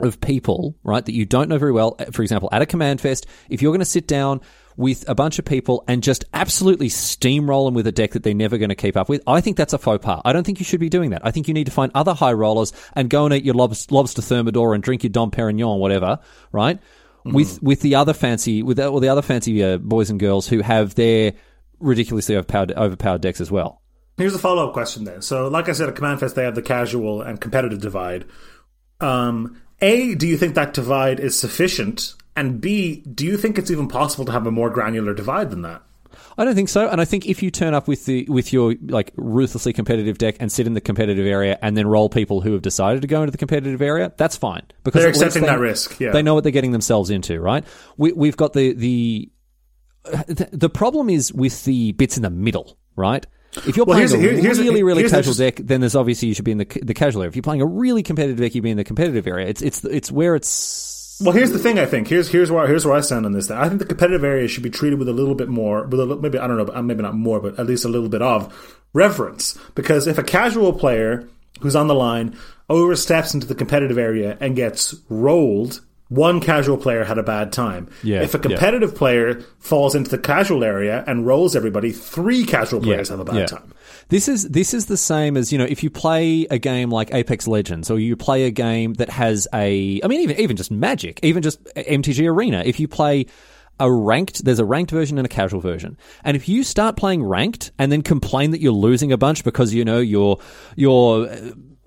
[0.00, 1.96] of people, right, that you don't know very well.
[2.10, 4.40] For example, at a command fest, if you're going to sit down
[4.76, 8.34] with a bunch of people and just absolutely steamroll them with a deck that they're
[8.34, 10.22] never going to keep up with, I think that's a faux pas.
[10.24, 11.22] I don't think you should be doing that.
[11.24, 13.94] I think you need to find other high rollers and go and eat your lobster,
[13.94, 16.18] lobster thermidor and drink your Dom Perignon, whatever,
[16.52, 16.78] right?
[17.22, 20.48] With with the other fancy with the, or the other fancy uh, boys and girls
[20.48, 21.34] who have their
[21.78, 23.82] ridiculously overpowered overpowered decks as well.
[24.16, 25.22] Here's a follow up question then.
[25.22, 28.26] So, like I said, at Command Fest, they have the casual and competitive divide.
[29.00, 32.14] Um, a, do you think that divide is sufficient?
[32.40, 35.62] And B, do you think it's even possible to have a more granular divide than
[35.62, 35.82] that?
[36.38, 38.74] I don't think so, and I think if you turn up with the with your
[38.88, 42.52] like ruthlessly competitive deck and sit in the competitive area and then roll people who
[42.54, 45.58] have decided to go into the competitive area, that's fine because They're accepting they- that
[45.60, 46.12] risk, yeah.
[46.12, 47.64] they know what they're getting themselves into, right?
[47.96, 49.30] We, we've got the the
[50.50, 53.24] the problem is with the bits in the middle, right?
[53.66, 56.34] If you're Well, playing here's- a here's really, really casual deck, then there's obviously you
[56.34, 57.28] should be in the the casual area.
[57.28, 59.46] If you're playing a really competitive deck, you'd be in the competitive area.
[59.48, 60.48] It's it's it's where it's
[61.20, 61.78] Well, here's the thing.
[61.78, 63.48] I think here's here's where here's where I stand on this.
[63.48, 63.56] Thing.
[63.56, 66.04] I think the competitive area should be treated with a little bit more, with a
[66.06, 68.08] little, maybe I don't know, but uh, maybe not more, but at least a little
[68.08, 69.58] bit of reverence.
[69.74, 71.28] Because if a casual player
[71.60, 72.36] who's on the line
[72.68, 77.88] oversteps into the competitive area and gets rolled, one casual player had a bad time.
[78.02, 82.80] Yeah, if a competitive player falls into the casual area and rolls everybody, three casual
[82.80, 83.46] players have a bad yeah.
[83.46, 83.72] time.
[84.10, 87.14] This is this is the same as you know if you play a game like
[87.14, 90.72] Apex Legends or you play a game that has a I mean even even just
[90.72, 93.26] Magic even just MTG Arena if you play
[93.78, 95.96] a ranked there's a ranked version and a casual version.
[96.24, 99.72] And if you start playing ranked and then complain that you're losing a bunch because
[99.72, 100.40] you know your
[100.74, 101.28] your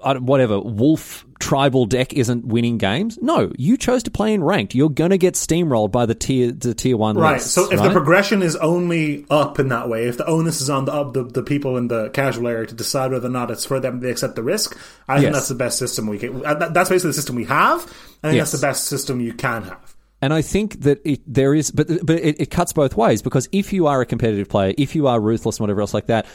[0.04, 4.90] whatever wolf tribal deck isn't winning games no you chose to play in ranked you're
[4.90, 7.34] gonna get steamrolled by the tier the tier one Right.
[7.34, 10.70] lists, So if the progression is only up in that way, if the onus is
[10.70, 13.52] on the up the, the people in the casual area to decide whether or not
[13.52, 15.34] it's for them to accept the risk, I think Yes.
[15.34, 16.40] that's the best system we can.
[16.42, 17.82] That's basically the system we have.
[18.24, 18.52] I think Yes.
[18.52, 19.96] that's the best system you can have.
[20.22, 23.50] And I think that it, there is, but but it, it cuts both ways because
[23.52, 26.26] if you are a competitive player, if you are ruthless and whatever else like that,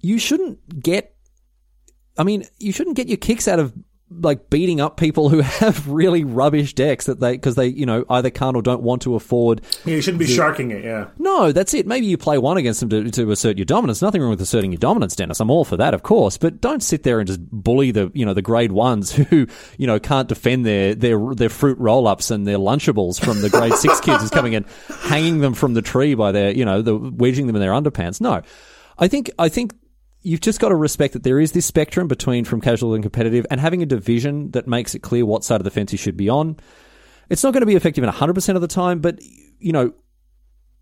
[0.00, 1.14] you shouldn't get.
[2.18, 3.72] I mean, you shouldn't get your kicks out of
[4.08, 8.04] like beating up people who have really rubbish decks that they because they you know
[8.08, 9.62] either can't or don't want to afford.
[9.84, 10.84] Yeah, you shouldn't be sharking it.
[10.84, 11.08] Yeah.
[11.18, 11.86] No, that's it.
[11.86, 14.02] Maybe you play one against them to, to assert your dominance.
[14.02, 15.40] Nothing wrong with asserting your dominance, Dennis.
[15.40, 16.38] I'm all for that, of course.
[16.38, 19.86] But don't sit there and just bully the you know the grade ones who you
[19.86, 23.74] know can't defend their their their fruit roll ups and their lunchables from the grade
[23.74, 24.66] six kids who's coming and
[25.02, 28.20] hanging them from the tree by their you know the wedging them in their underpants.
[28.20, 28.42] No,
[28.98, 29.74] I think I think.
[30.26, 33.46] You've just got to respect that there is this spectrum between from casual and competitive,
[33.48, 36.16] and having a division that makes it clear what side of the fence you should
[36.16, 36.56] be on.
[37.30, 39.20] It's not going to be effective in 100% of the time, but,
[39.60, 39.92] you know,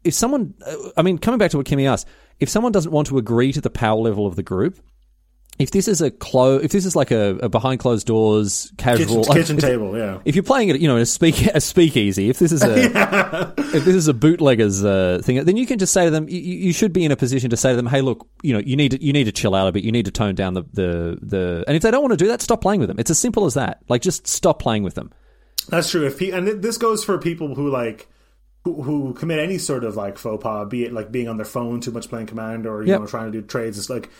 [0.03, 0.55] if someone,
[0.97, 2.09] I mean, coming back to what Kimmy asked,
[2.41, 4.81] if someone doesn't want to agree to the power level of the group,
[5.59, 9.23] if this is a clo- if this is like a, a behind closed doors casual
[9.25, 9.97] Kitchen, kitchen table.
[9.97, 10.19] Yeah.
[10.25, 13.85] if you're playing it, you know, a speak a speakeasy, if this is a if
[13.85, 16.73] this is a bootleggers uh, thing, then you can just say to them, you, you
[16.73, 18.91] should be in a position to say to them, hey, look, you know, you need
[18.93, 21.19] to you need to chill out a bit, you need to tone down the the,
[21.23, 22.99] the and if they don't want to do that, stop playing with them.
[22.99, 23.83] It's as simple as that.
[23.89, 25.13] Like, just stop playing with them.
[25.69, 26.05] That's true.
[26.07, 28.09] If he, and this goes for people who like
[28.65, 31.47] who, who commit any sort of like faux pas, be it like being on their
[31.47, 33.01] phone too much playing command or you Yep.
[33.01, 33.79] know trying to do trades.
[33.79, 34.11] It's like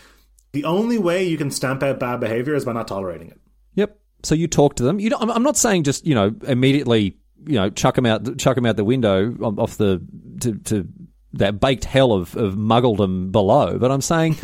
[0.55, 3.41] The only way you can stamp out bad behavior is by not tolerating it.
[3.73, 3.99] Yep.
[4.23, 5.01] So you talk to them.
[5.01, 8.65] You I'm- not saying just you know immediately you know chuck them out chuck them
[8.65, 10.01] out the window off the
[10.39, 10.87] to, to
[11.33, 13.77] that baked hell of of muggledom below.
[13.77, 14.37] But I'm saying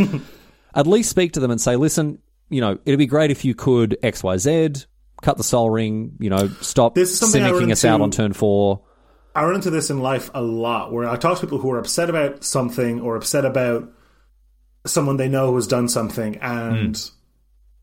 [0.76, 2.20] at least speak to them and say, listen,
[2.50, 4.74] you know, it'd be great if you could X Y Z
[5.22, 6.18] cut the Sol Ring.
[6.20, 8.82] You know, stop This is something I run cynicking us out on turn four.
[9.34, 11.80] I run into this in life a lot where I talk to people who are
[11.80, 13.90] upset about something or upset about
[14.86, 17.14] someone they know who has done something and Hmm.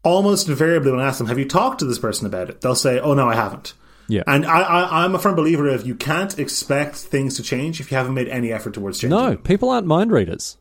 [0.04, 2.60] almost invariably when I ask them, have you talked to this person about it?
[2.60, 3.74] They'll say, oh no, I haven't.
[4.08, 4.22] Yeah.
[4.26, 7.90] And I, I, I'm a firm believer of you can't expect things to change if
[7.90, 9.18] you haven't made any effort towards changing.
[9.18, 10.56] No, people aren't mind readers.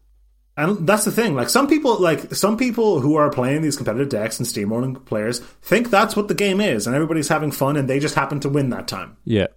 [0.58, 1.34] And that's the thing.
[1.36, 5.40] Like some people, like some people who are playing these competitive decks and steamrolling players
[5.62, 8.50] think that's what the game is, and everybody's having fun, and they just happen to
[8.50, 9.16] win that time.
[9.24, 9.48] Yeah.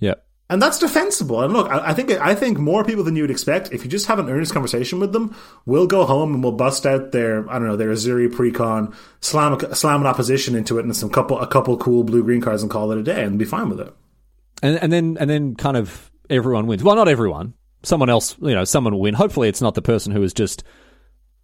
[0.00, 0.14] Yeah.
[0.50, 1.40] And that's defensible.
[1.42, 3.90] And look, I, I think I think more people than you would expect, if you
[3.90, 7.48] just have an earnest conversation with them, will go home and will bust out their
[7.48, 11.38] I don't know their Azuri precon, slam slam an opposition into it, and some couple
[11.38, 13.80] a couple cool blue green cards, and call it a day, and be fine with
[13.80, 13.94] it.
[14.62, 16.82] and and then and then kind of everyone wins.
[16.82, 17.54] Well, not everyone.
[17.82, 19.14] Someone else, you know, someone will win.
[19.14, 20.64] Hopefully, it's not the person who is just,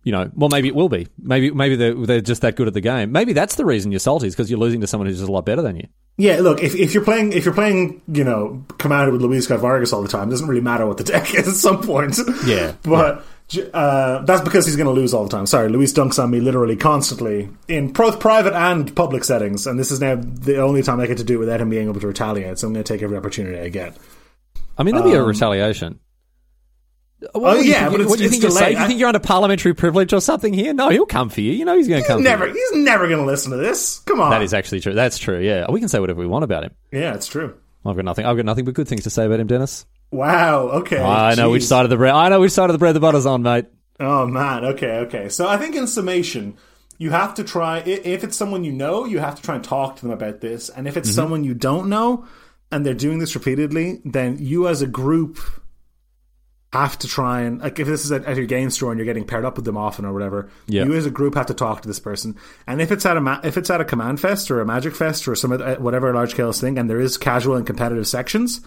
[0.02, 1.06] you know, well, maybe it will be.
[1.18, 3.12] Maybe maybe they're they're just that good at the game.
[3.12, 5.32] Maybe that's the reason you're salty is because you're losing to someone who's just a
[5.32, 5.86] lot better than you.
[6.18, 9.60] Yeah, look, if, if you're playing if you're playing, you know, Commander with Luis Scott
[9.60, 12.18] Vargas all the time, it doesn't really matter what the deck is at some point.
[12.46, 13.24] Yeah, but
[13.74, 15.46] uh, that's because he's going to lose all the time.
[15.46, 19.90] Sorry, Luis dunks on me literally constantly in both private and public settings, and this
[19.90, 22.06] is now the only time I get to do it without him being able to
[22.06, 22.58] retaliate.
[22.58, 23.96] So I'm going to take every opportunity I get.
[24.78, 26.00] I mean, that'd be a retaliation.
[27.18, 28.64] What, what do you Um, yeah, think, but it's- what do you think you're delayed.
[28.64, 28.78] saying?
[28.78, 30.74] You think you're under parliamentary privilege or something here?
[30.74, 31.52] No, he'll come for you.
[31.52, 32.22] You know he's going to come.
[32.22, 32.68] Never, For you.
[32.72, 34.00] he's never going to listen to this.
[34.00, 34.92] Come on, That is actually true.
[34.94, 35.40] That's true.
[35.40, 36.72] Yeah, we can say whatever we want about him.
[36.92, 37.54] yeah, it's true.
[37.84, 38.26] I've got nothing.
[38.26, 39.86] I've got nothing but good things to say about him, Denis.
[40.10, 40.68] Wow.
[40.80, 41.00] Okay.
[41.00, 42.14] I know which side of the bread.
[42.14, 43.66] I know which side of the bread the butter's on, mate.
[43.98, 45.28] Oh man, okay, okay.
[45.30, 46.56] So I think in summation,
[46.98, 47.78] you have to try.
[47.78, 50.68] If it's someone you know, you have to try and talk to them about this.
[50.68, 52.26] And if it's someone you don't know,
[52.70, 55.38] and they're doing this repeatedly, then you as a group
[56.76, 59.06] have to try and like if this is at, at your game store and you're
[59.06, 60.48] getting paired up with them often or whatever.
[60.66, 60.84] Yeah.
[60.84, 62.36] You as a group have to talk to this person.
[62.66, 64.94] And if it's at a ma- if it's at a command fest or a magic
[64.94, 68.06] fest or some of the- whatever large scale thing, and there is casual and competitive
[68.06, 68.60] sections.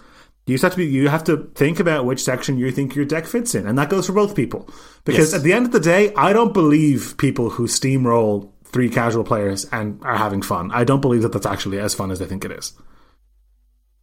[0.46, 0.86] You just have to be.
[0.86, 3.90] You have to think about which section you think your deck fits in, and that
[3.90, 4.68] goes for both people.
[5.04, 5.34] Because Yes.
[5.34, 9.66] at the end of the day, I don't believe people who steamroll three casual players
[9.70, 10.70] and are having fun.
[10.72, 12.72] I don't believe that that's actually as fun as they think it is.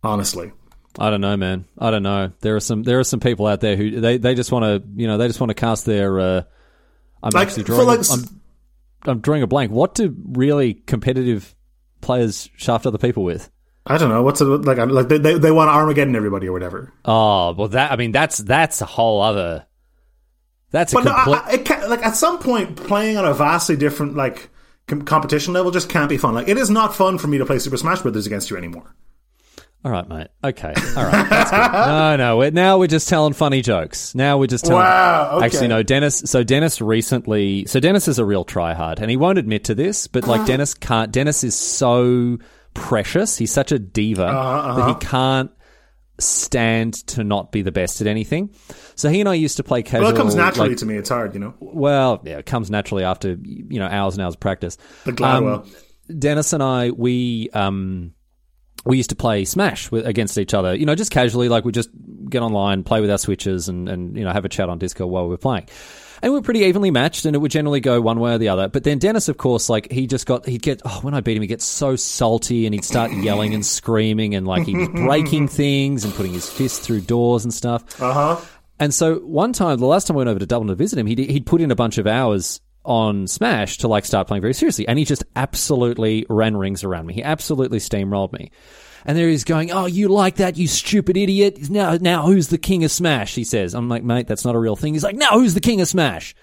[0.04, 0.52] Honestly,
[0.98, 1.66] I don't know, man.
[1.78, 2.32] I don't know.
[2.42, 4.90] There are some there are some people out there who they, they just want to
[5.00, 6.20] you know they just want to cast their.
[6.20, 6.42] Uh,
[7.22, 7.88] I'm Like, actually drawing.
[7.88, 8.42] like I'm,
[9.06, 9.72] I'm drawing a blank.
[9.72, 11.56] What do really competitive
[12.02, 13.50] players shaft other people with?
[13.86, 14.78] I don't know what's it like.
[14.78, 16.94] Like they they, want Armageddon everybody or whatever.
[17.06, 19.66] Oh well, that I mean that's that's a whole other.
[20.72, 21.12] That's a But no.
[21.12, 24.50] I, I, like at some point, playing on a vastly different like
[24.88, 26.34] com- competition level just can't be fun.
[26.34, 28.94] Like it is not fun for me to play Super Smash Brothers against you anymore.
[29.86, 30.28] All right, mate.
[30.44, 30.74] Okay.
[30.98, 31.30] All right.
[31.30, 31.72] That's good.
[31.88, 32.38] No, no.
[32.38, 34.13] We're, now we're just telling funny jokes.
[34.16, 34.82] Now we're just telling.
[34.84, 35.46] Wow, okay.
[35.46, 35.84] Actually, no.
[35.84, 36.24] Denis.
[36.26, 37.66] So Denis recently.
[37.68, 40.74] So Denis is a real tryhard, and he won't admit to this, but like Denis
[40.74, 41.12] can't.
[41.12, 42.38] Denis is so
[42.74, 43.38] precious.
[43.38, 45.52] He's such a diva Uh-huh, that he can't
[46.20, 48.50] stand to not be the best at anything.
[48.96, 50.08] So he and I used to play casual.
[50.08, 50.96] Well, it comes naturally like- to me.
[50.96, 51.54] It's hard, you know.
[51.60, 54.78] well, yeah, it comes naturally after you know hours and hours of practice.
[55.06, 55.63] The Gladwell.
[55.63, 55.72] Um,
[56.20, 58.13] Denis and I, we um,
[58.88, 60.73] we used to play Smash with, against each other.
[60.73, 61.89] You know, just casually, like we just
[62.30, 65.10] get online, play with our switches, and and you know have a chat on Discord
[65.10, 65.67] while we were playing.
[66.19, 68.50] And we were pretty evenly matched, and it would generally go one way or the
[68.50, 68.67] other.
[68.67, 71.38] But then Denis, of course, like he just got he'd get oh when I beat
[71.38, 74.89] him, he'd get so salty, and he'd start yelling and screaming, and like he was
[74.93, 78.02] breaking things and putting his fist through doors and stuff.
[78.02, 78.45] Uh huh.
[78.80, 81.08] And so one time, the last time I went over to Dublin to visit him,
[81.08, 84.54] he'd, he'd put in a bunch of hours on Smash to like start playing very
[84.54, 84.88] seriously.
[84.88, 87.13] And he just absolutely ran rings around me.
[87.13, 88.50] He absolutely steamrolled me.
[89.06, 91.69] And there he's going, Oh, you like that, you stupid idiot.
[91.69, 93.36] Now, now who's the king of Smash?
[93.36, 93.76] He says.
[93.76, 94.93] I'm like, mate, that's not a real thing.
[94.93, 96.34] He's like, now who's the king of Smash?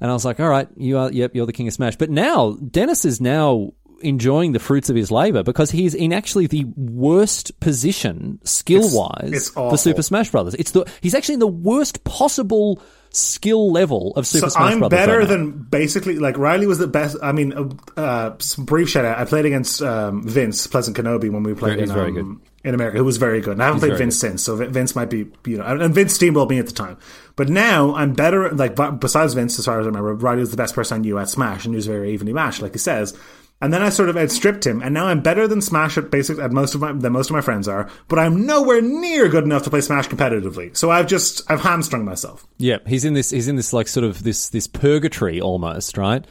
[0.00, 1.96] And I was like, all right, you are, yep, you're the king of Smash.
[1.96, 6.46] But now, Denis is now enjoying the fruits of his labor because he's in actually
[6.46, 9.76] the worst position skill wise for.
[9.78, 10.54] Super Smash Brothers.
[10.54, 12.82] It's the he's actually in the worst possible
[13.14, 14.98] skill level of Super So Smash I'm Brothers.
[14.98, 15.34] better right now.
[15.36, 17.16] than basically like Riley was the best.
[17.22, 19.18] I mean, uh, uh, some brief shout out.
[19.18, 22.74] I played against um, Vince Pleasant Kenobi when we played He's in, very um, in
[22.74, 22.98] America.
[22.98, 23.52] Who was very good.
[23.52, 25.64] And I haven't played very Vince since, so Vince might be you know.
[25.64, 26.96] And Vince steamrolled me at the time,
[27.36, 28.50] but now I'm better.
[28.50, 31.18] Like besides Vince, as far as I remember, Riley was the best person I knew
[31.18, 33.16] at Smash, and he was very evenly matched, like he says.
[33.64, 36.38] And then I sort of outstripped him, and now I'm better than Smash at basic
[36.38, 39.44] at most of my than most of my friends are, but I'm nowhere near good
[39.44, 40.76] enough to play Smash competitively.
[40.76, 42.46] So I've just I've hamstrung myself.
[42.58, 43.30] Yeah, he's in this.
[43.30, 46.26] He's in this like sort of this this purgatory almost, right?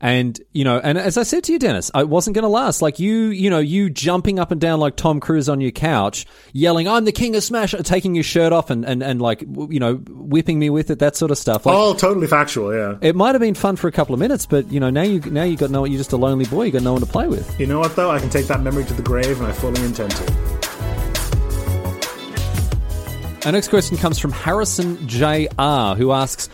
[0.00, 2.80] And you know, and as I said to you, Denis, it wasn't going to last.
[2.80, 6.26] Like you, you know, you jumping up and down like Tom Cruise on your couch,
[6.54, 9.78] yelling, "I'm the king of Smash!" taking your shirt off and and and like you
[9.78, 11.66] know, whipping me with it, that sort of stuff.
[11.66, 12.96] Like, All totally factual, yeah.
[13.02, 15.20] it might have been fun for a couple of minutes, but you know, now you
[15.20, 16.62] now you got no, you're just a lonely boy.
[16.64, 17.60] You got no one to play with.
[17.60, 18.10] You know what though?
[18.10, 20.60] I can take that memory to the grave, and I fully intend to.
[23.44, 26.50] Our next question comes from Harrison J.R., who asks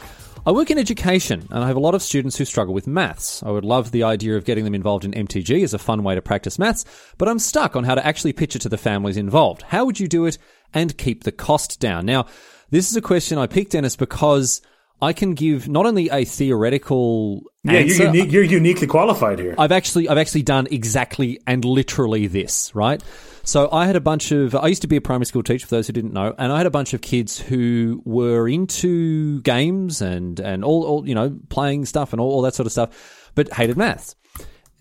[0.47, 3.43] I work in education and I have a lot of students who struggle with maths.
[3.43, 6.15] I would love the idea of getting them involved in MTG as a fun way
[6.15, 6.85] to practice maths,
[7.19, 9.63] but I'm stuck on how to actually pitch it to the families involved.
[9.63, 10.39] How would you do it
[10.73, 12.07] and keep the cost down?
[12.07, 12.27] Now,
[12.71, 14.63] this is a question I picked, Denis, because
[15.03, 19.41] I can give not only a theoretical Yeah, answer, you're, unique, uh, you're uniquely qualified
[19.41, 19.57] here.
[19.59, 23.03] I've actually I've actually done exactly and literally this, right?
[23.47, 25.77] So I had a bunch of I used to be a primary school teacher for
[25.77, 30.03] those who didn't know, and I had a bunch of kids who were into games
[30.03, 33.31] and and all, all you know playing stuff and all, all that sort of stuff,
[33.37, 34.17] but hated maths.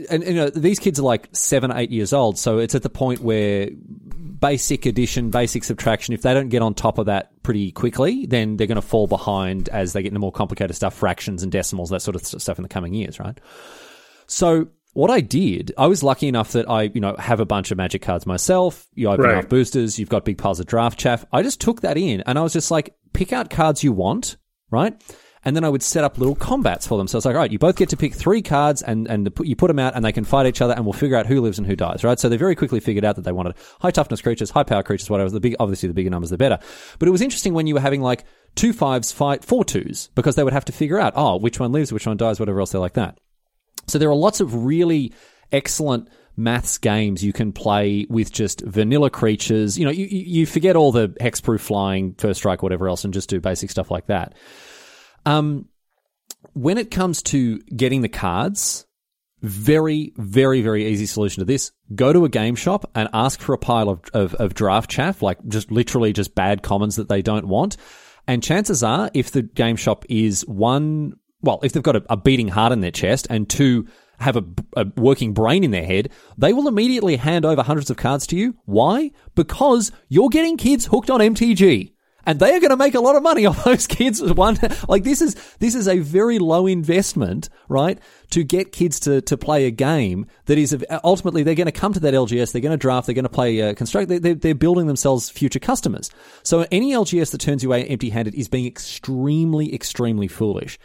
[0.09, 2.89] And you know these kids are like seven, eight years old, so it's at the
[2.89, 7.71] point where basic addition, basic subtraction, if they don't get on top of that pretty
[7.71, 11.43] quickly, then they're going to fall behind as they get into more complicated stuff, fractions
[11.43, 13.39] and decimals, that sort of stuff in the coming years, right?
[14.27, 17.69] So what I did, I was lucky enough that I, you know, have a bunch
[17.69, 18.87] of magic cards myself.
[18.93, 19.43] You open Right.
[19.43, 21.25] up boosters, you've got big piles of draft chaff.
[21.33, 24.37] I just took that in and I was just like, pick out cards you want,
[24.71, 24.93] right?
[25.43, 27.07] And then I would set up little combats for them.
[27.07, 29.55] So it's like, all right, you both get to pick three cards and, and you
[29.55, 31.59] put them out and they can fight each other and we'll figure out who lives
[31.59, 32.17] and who dies, right?
[32.19, 35.09] So they very quickly figured out that they wanted high toughness creatures, high power creatures,
[35.09, 35.29] whatever.
[35.29, 36.57] The big, obviously the bigger numbers, the better.
[36.99, 38.23] But it was interesting when you were having like
[38.55, 41.73] two fives fight four twos because they would have to figure out, oh, which one
[41.73, 43.19] lives, which one dies, whatever else they're like that.
[43.87, 45.13] So there are lots of really
[45.51, 49.77] excellent maths games you can play with just vanilla creatures.
[49.77, 53.29] You know, you, you forget all the hexproof flying, first strike, whatever else, and just
[53.29, 54.33] do basic stuff like that.
[55.25, 55.69] Um,
[56.53, 58.85] when it comes to getting the cards,
[59.41, 61.71] very, very, very easy solution to this.
[61.93, 65.21] Go to a game shop and ask for a pile of, of, of draft chaff,
[65.21, 67.77] like just literally just bad commons that they don't want.
[68.27, 71.13] And chances are, if the game shop is one,
[71.45, 73.87] well, if they've got a, a beating heart in their chest and two,
[74.19, 74.43] have a,
[74.75, 78.35] a working brain in their head, they will immediately hand over hundreds of cards to
[78.35, 78.55] you.
[78.65, 79.11] Why?
[79.35, 81.91] Because you're getting kids hooked on MTG
[82.25, 84.21] and they are going to make a lot of money off those kids.
[84.21, 87.99] One, like this is this is a very low investment, right?
[88.31, 91.93] To get kids to to play a game that is ultimately they're going to come
[91.93, 94.09] to that LGS, they're going to draft, they're going to play uh, construct.
[94.09, 96.09] They, they, they're building themselves future customers.
[96.43, 100.79] So any LGS that turns you away empty-handed is being extremely, extremely foolish.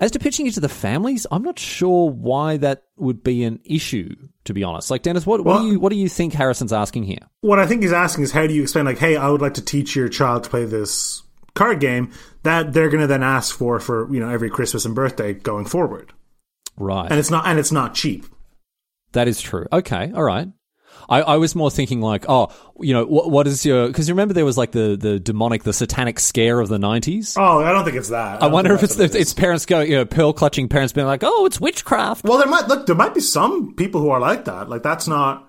[0.00, 3.60] As to pitching it to the families, I'm not sure why that would be an
[3.64, 4.14] issue.
[4.44, 6.72] To be honest, like Denis, what, what Well- do you what do you think Harrison's
[6.72, 7.20] asking here?
[7.40, 9.54] what I think he's asking is how do you explain like, hey, I would like
[9.54, 11.22] to teach your child to play this
[11.54, 12.10] card game
[12.42, 15.64] that they're going to then ask for for you know every Christmas and birthday going
[15.64, 16.12] forward,
[16.76, 17.08] Right.
[17.10, 18.26] and it's not and it's not cheap.
[19.12, 19.66] That is true.
[19.72, 20.48] Okay, all right.
[21.08, 23.86] I, I was more thinking like, oh, you know, what, what is your?
[23.86, 27.36] Because you remember there was like the the demonic, the satanic scare of the nineties.
[27.38, 28.36] Oh, I don't think it's that.
[28.36, 31.06] I don't wonder if it's it it's parents going, you know, pearl clutching parents being
[31.06, 32.24] like, oh, it's witchcraft.
[32.24, 32.86] Well, there might look.
[32.86, 34.68] There might be some people who are like that.
[34.68, 35.48] Like that's not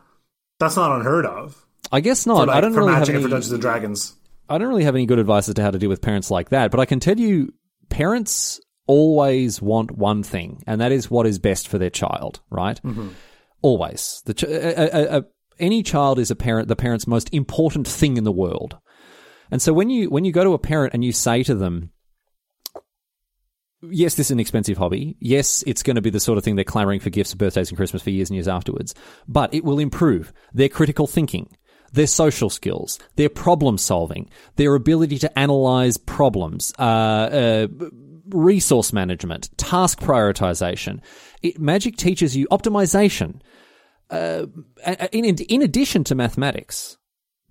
[0.60, 1.66] that's not unheard of.
[1.92, 2.48] I guess not.
[2.48, 3.22] like, I don't for really have any.
[3.22, 4.16] for Dungeons and Dragons.
[4.50, 6.50] I don't really have any good advice as to how to deal with parents like
[6.50, 6.72] that.
[6.72, 7.54] But I can tell you,
[7.90, 12.42] parents always want one thing, and that is what is best for their child.
[12.50, 12.80] Right?
[12.84, 13.10] Mm-hmm.
[13.62, 14.22] Always.
[14.26, 15.26] The ch- a, a, a,
[15.60, 18.78] any child is a parent, the parent's most important thing in the world.
[19.52, 21.92] And so when you when you go to a parent and you say to them,
[23.82, 25.18] yes, this is an expensive hobby.
[25.20, 27.78] Yes, it's going to be the sort of thing they're clamoring for gifts, birthdays, and
[27.78, 28.96] Christmas for years and years afterwards.
[29.28, 31.56] But it will improve their critical thinking,
[31.94, 37.68] their social skills, their problem solving, their ability to analyze problems, uh, uh,
[38.30, 41.02] resource management, task prioritization.
[41.42, 43.42] It, magic teaches you optimization.
[44.10, 44.46] Uh,
[45.12, 46.98] in, in addition to mathematics,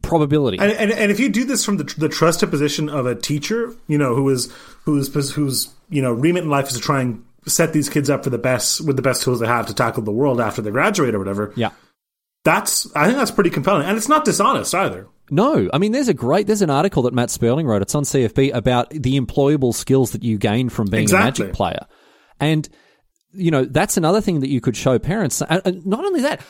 [0.02, 0.59] probability.
[0.59, 3.74] And, and and if you do this from the, the trusted position of a teacher,
[3.88, 4.52] you know, who is
[4.84, 8.24] who's who's you know remit in life is to try and set these kids up
[8.24, 10.70] for the best with the best tools they have to tackle the world after they
[10.70, 11.52] graduate or whatever.
[11.57, 11.70] yeah.
[12.44, 15.09] That's I think that's pretty compelling, and it's not dishonest either.
[15.30, 17.80] No, I mean, there's a great, there's an article that Matt Sperling wrote.
[17.80, 21.44] It's on CFB about the employable skills that you gain from being Exactly.
[21.44, 21.86] a Magic player.
[22.38, 22.68] And,
[23.35, 25.43] you know, that's another thing that you could show parents.
[25.43, 26.41] And, not only that,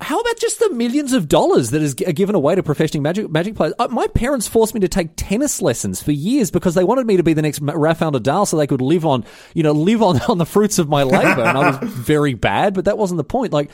[0.00, 3.54] how about just the millions of dollars that is given away to professional magic magic
[3.54, 3.74] players?
[3.78, 7.18] Uh, my parents forced me to take tennis lessons for years because they wanted me
[7.18, 9.24] to be the next Rafael Nadal, so they could live on,
[9.54, 11.42] you know, live on on the fruits of my labor.
[11.42, 13.52] and I was very bad, but that wasn't the point.
[13.52, 13.70] Like,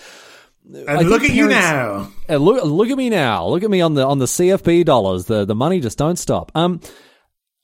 [0.89, 2.11] And look at you now.
[2.29, 3.47] uh, look, look at me now.
[3.47, 5.27] Look at me on the on the CFB dollars.
[5.27, 6.51] The the money just don't stop.
[6.57, 6.81] Um,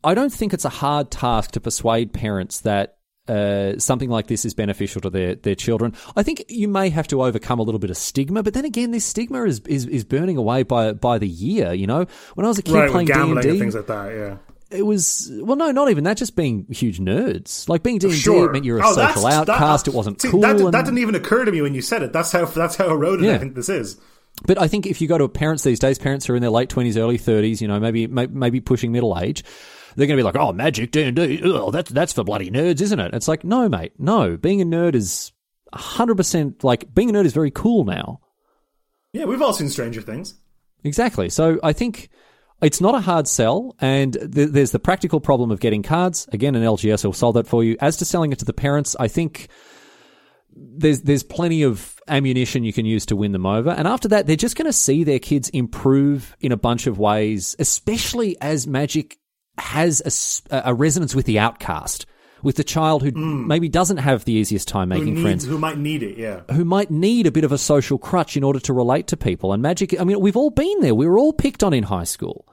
[0.04, 2.98] I don't think it's a hard task to persuade parents that
[3.28, 5.94] uh, something like this is beneficial to their, their children.
[6.16, 8.90] I think you may have to overcome a little bit of stigma, but then again,
[8.90, 11.72] this stigma is, is, is burning away by by the year.
[11.72, 13.86] You know, when I was a kid Right, playing gambling D and and things like
[13.86, 14.36] that, yeah.
[14.76, 16.16] it was well, no, not even that.
[16.16, 17.68] Just being huge nerds.
[17.68, 19.86] Like being D and D meant you're a Oh, social that- outcast.
[19.86, 20.40] it wasn't see, cool.
[20.40, 22.12] That, and- that didn't even occur to me when you said it.
[22.12, 23.34] That's how that's how eroded Yeah.
[23.34, 24.00] I think this is.
[24.46, 26.50] But I think if you go to parents these days, parents who are in their
[26.50, 29.44] late twenties, early thirties, you know, maybe maybe pushing middle age,
[29.96, 31.40] they're going to be like, "Oh, magic D and D,
[31.70, 34.36] that's that's for bloody nerds, isn't it?" It's like, no, mate, no.
[34.36, 35.32] Being a nerd is
[35.72, 38.20] hundred percent like being a nerd is very cool now.
[39.12, 40.34] Yeah, we've all seen Stranger Things.
[40.84, 41.28] Exactly.
[41.28, 42.08] So I think
[42.62, 46.28] it's not a hard sell, and th- there's the practical problem of getting cards.
[46.32, 47.76] Again, an LGS will solve that for you.
[47.80, 49.48] As to selling it to the parents, I think
[50.54, 53.70] there's there's plenty of ammunition you can use to win them over.
[53.70, 56.98] And after that, they're just going to see their kids improve in a bunch of
[56.98, 59.18] ways, especially as Magic
[59.58, 62.06] has a resonance with the outcast,
[62.42, 66.02] with the child who maybe doesn't have the easiest time making friends who might need
[66.02, 66.40] it, yeah.
[66.52, 69.52] who might need a bit of a social crutch in order to relate to people.
[69.52, 70.94] And magic, I mean, we've all been there.
[70.94, 72.46] We were all picked on in high school.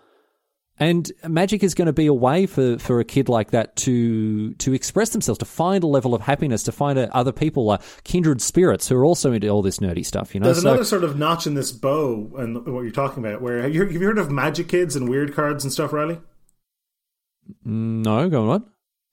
[0.81, 4.53] And magic is going to be a way for, for a kid like that to
[4.53, 7.79] to express themselves, to find a level of happiness, to find uh, other people, uh,
[8.05, 10.33] kindred spirits who are also into all this nerdy stuff.
[10.33, 13.25] You know, There's so another sort of notch in this bow and what you're talking
[13.25, 13.41] about.
[13.41, 16.21] Where have you, have you heard of Magic Kids and Weird Cards and stuff, Riley?
[17.65, 18.65] No, go on.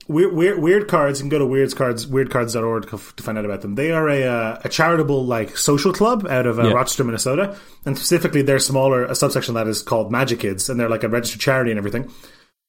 [0.07, 1.19] Weird, weird, weird cards.
[1.19, 3.75] You can go to weirds cards, weirdcards.org to to find out about them.
[3.75, 6.71] They are a uh, a charitable like social club out of uh, Yeah.
[6.73, 10.87] Rochester, Minnesota, and specifically their smaller a subsection that is called Magic Kids, and they're
[10.89, 12.09] like a registered charity and everything.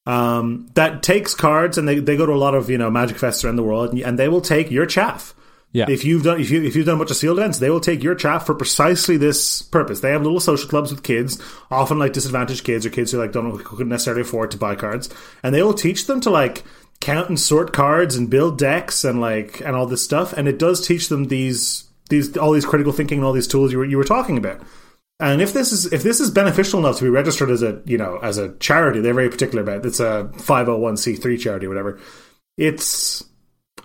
[0.04, 3.18] Um, that takes cards, and they, they go to a lot of you know Magic
[3.18, 5.34] fests around the world, and, and they will take your chaff.
[5.72, 5.86] Yeah.
[5.88, 7.80] If you've done if you if you've done a bunch of sealed events, they will
[7.80, 10.00] take your chaff for precisely this purpose.
[10.00, 11.40] They have little social clubs with kids,
[11.70, 15.10] often like disadvantaged kids or kids who like don't couldn't necessarily afford to buy cards,
[15.42, 16.64] and they will teach them to like
[17.00, 20.32] count and sort cards and build decks and like and all this stuff.
[20.32, 23.70] And it does teach them these these all these critical thinking and all these tools
[23.70, 24.62] you were you were talking about.
[25.20, 27.98] And if this is if this is beneficial enough to be registered as a you
[27.98, 29.84] know as a charity, they're very particular about.
[29.84, 29.86] It.
[29.86, 31.98] It's a five hundred one c three charity or whatever.
[32.56, 33.22] It's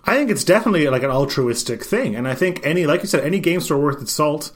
[0.05, 3.23] I think it's definitely like an altruistic thing, and I think any like you said
[3.23, 4.51] any game store worth its salt.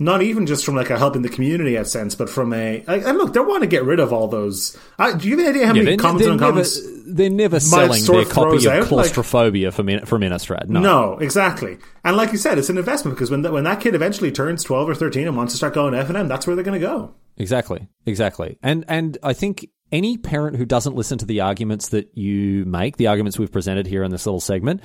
[0.00, 3.04] Not even just from like a helping the community at sense, but from a like,
[3.04, 4.78] and look, they want to get rid of all those.
[4.96, 7.02] I, do you have any idea how Yeah, many they're, commons they're and never, uncommons?
[7.16, 10.68] they're never selling their copy of out, like- claustrophobia for, Min- for Innistrad.
[10.68, 10.78] No.
[10.78, 11.78] No, exactly.
[12.04, 14.62] And like you said, it's an investment because when that when that kid eventually turns
[14.62, 16.80] twelve or thirteen and wants to start going F and M, that's where they're going
[16.80, 17.12] to go.
[17.38, 18.58] Exactly, exactly.
[18.62, 22.96] And and I think any parent who doesn't listen to the arguments that you make,
[22.96, 24.82] the arguments we've presented here in this little segment,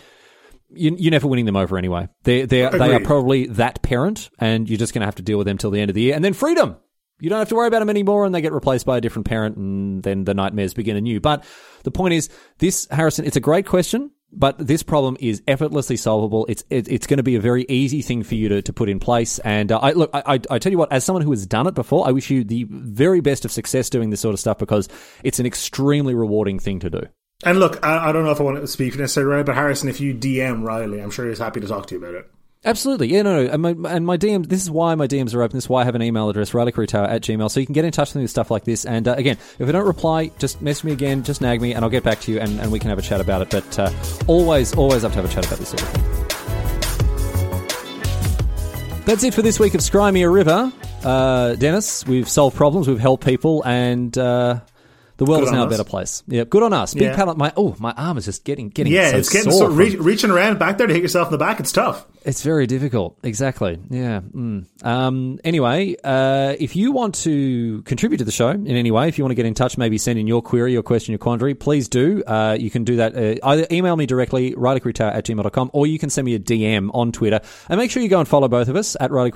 [0.70, 2.08] you, you're never winning them over anyway.
[2.24, 5.38] They they they are probably that parent, and you're just going to have to deal
[5.38, 6.78] with them till the end of the year, and then freedom.
[7.20, 9.28] You don't have to worry about them anymore, and they get replaced by a different
[9.28, 11.20] parent, and then the nightmares begin anew.
[11.20, 11.45] But
[11.84, 14.12] the point is, this Harrison, it's a great question.
[14.36, 16.46] But this problem is effortlessly solvable.
[16.50, 18.90] It's it, it's going to be a very easy thing for you to, to put
[18.90, 19.40] in place.
[19.40, 21.76] And uh, I look, I, I tell you what, as someone who has done it
[21.76, 24.90] before, I wish you the very best of success doing this sort of stuff because
[25.24, 27.04] it's an extremely rewarding thing to do.
[27.46, 30.00] And look, I, I don't know if I want to speak necessarily, but Harrison, if
[30.00, 32.32] you DM Riley, I'm sure he's happy to talk to you about it.
[32.66, 33.07] Absolutely.
[33.14, 33.51] Yeah, no, no.
[33.51, 35.57] And my, and my DM, this is why my DMs are open.
[35.57, 37.51] This is why I have an email address, rileyquarytower at gmail.
[37.51, 38.86] So you can get in touch with me with stuff like this.
[38.86, 41.84] And uh, again, if I don't reply, just message me again, just nag me, and
[41.84, 43.49] I'll get back to you and, and we can have a chat about it.
[43.49, 43.91] But uh,
[44.28, 46.03] always, always up to have a chat about this sort of thing.
[49.05, 50.72] That's it for this week of Scry Me a River.
[51.03, 54.61] Uh, Denis, we've solved problems, we've helped people, and uh,
[55.18, 56.24] the world Good is now a better place.
[56.28, 56.93] Yeah, good on us.
[56.93, 57.16] Big Yeah.
[57.18, 57.51] pat on my.
[57.57, 59.95] Oh, my arm is just getting getting Yeah, so it's getting sore so from- re-
[59.97, 61.59] reaching around back there to hit yourself in the back.
[61.59, 62.05] It's tough.
[62.26, 63.18] It's very difficult.
[63.24, 63.78] Exactly.
[63.90, 64.22] Yeah.
[64.22, 64.66] Mm.
[64.86, 69.18] Um, anyway, uh, if you want to contribute to the show in any way, if
[69.18, 71.54] you want to get in touch, maybe send in your query, your question, your quandary,
[71.54, 72.24] please do.
[72.26, 73.16] Uh, you can do that.
[73.16, 76.90] Uh, either email me directly, rileyquarytower at gmail.com, or you can send me a DM
[76.94, 77.42] on Twitter.
[77.70, 79.34] And make sure you go and follow both of us at Riley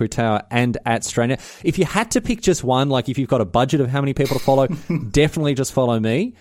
[0.52, 1.38] and at Strainer.
[1.64, 4.02] If you had to pick just one, like if you've got a budget of how
[4.02, 4.68] many people to follow,
[5.12, 6.36] definitely just follow me.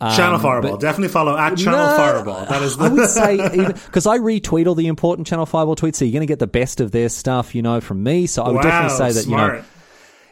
[0.00, 0.76] Channel Fireball.
[0.78, 2.46] Definitely follow at Channel Um, No, Fireball.
[2.46, 5.96] That is I the, would say because I retweet all the important Channel Fireball tweets,
[5.96, 8.26] so you're going to get the best of their stuff, you know, from me.
[8.26, 9.62] So I would wow, definitely say that you know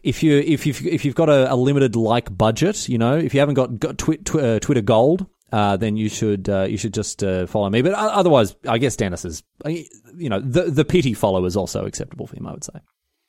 [0.03, 3.35] if you if you've if you've got a, a limited like budget, you know, if
[3.35, 5.27] you haven't got, got twi- tw- uh, Twitter Gold.
[5.51, 7.81] Uh, then you should uh, you should just uh, follow me.
[7.81, 12.27] But otherwise, I guess Denis is, you know, the the pity follow is also acceptable
[12.27, 12.47] for him.
[12.47, 12.75] I would say.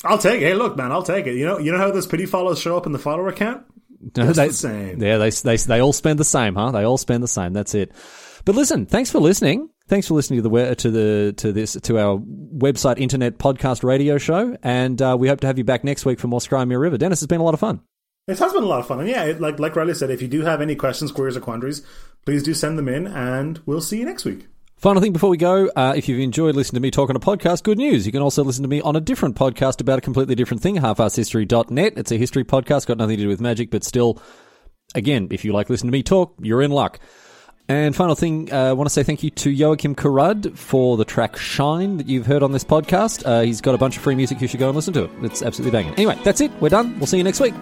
[0.04, 0.46] I'll take it.
[0.46, 1.36] Hey, look, man, I'll take it.
[1.36, 3.64] You know, you know how those pity follows show up in the follower count?
[4.14, 5.02] Just they, the same.
[5.02, 6.72] Yeah, they, they they all spend the same, huh?
[6.72, 7.54] They all spend the same.
[7.54, 7.91] That's it.
[8.45, 9.70] But listen, thanks for listening.
[9.88, 14.18] Thanks for listening to the to the to this to our website internet podcast radio
[14.18, 16.76] show, and uh, we hope to have you back next week for more Scry Me
[16.76, 16.97] a River.
[16.97, 17.82] Denis, it's been a lot of fun.
[18.28, 20.22] It has been a lot of fun, and yeah, it, like like Riley said, if
[20.22, 21.84] you do have any questions, queries, or quandaries,
[22.26, 24.47] please do send them in, and we'll see you next week.
[24.80, 27.19] Final thing before we go, uh, if you've enjoyed listening to me talk on a
[27.19, 28.05] podcast, good news.
[28.05, 30.77] You can also listen to me on a different podcast about a completely different thing,
[30.77, 31.93] halfasshistory.net.
[31.97, 34.21] It's a history podcast, got nothing to do with magic, but still,
[34.95, 37.01] again, if you like listening to me talk, you're in luck.
[37.67, 41.03] And final thing, uh, I want to say thank you to Joakim Karud for the
[41.03, 43.23] track Shine that you've heard on this podcast.
[43.25, 44.39] Uh, he's got a bunch of free music.
[44.39, 45.11] You should go and listen to it.
[45.23, 45.93] It's absolutely banging.
[45.95, 46.51] Anyway, that's it.
[46.61, 46.97] We're done.
[46.99, 47.53] We'll see you next week.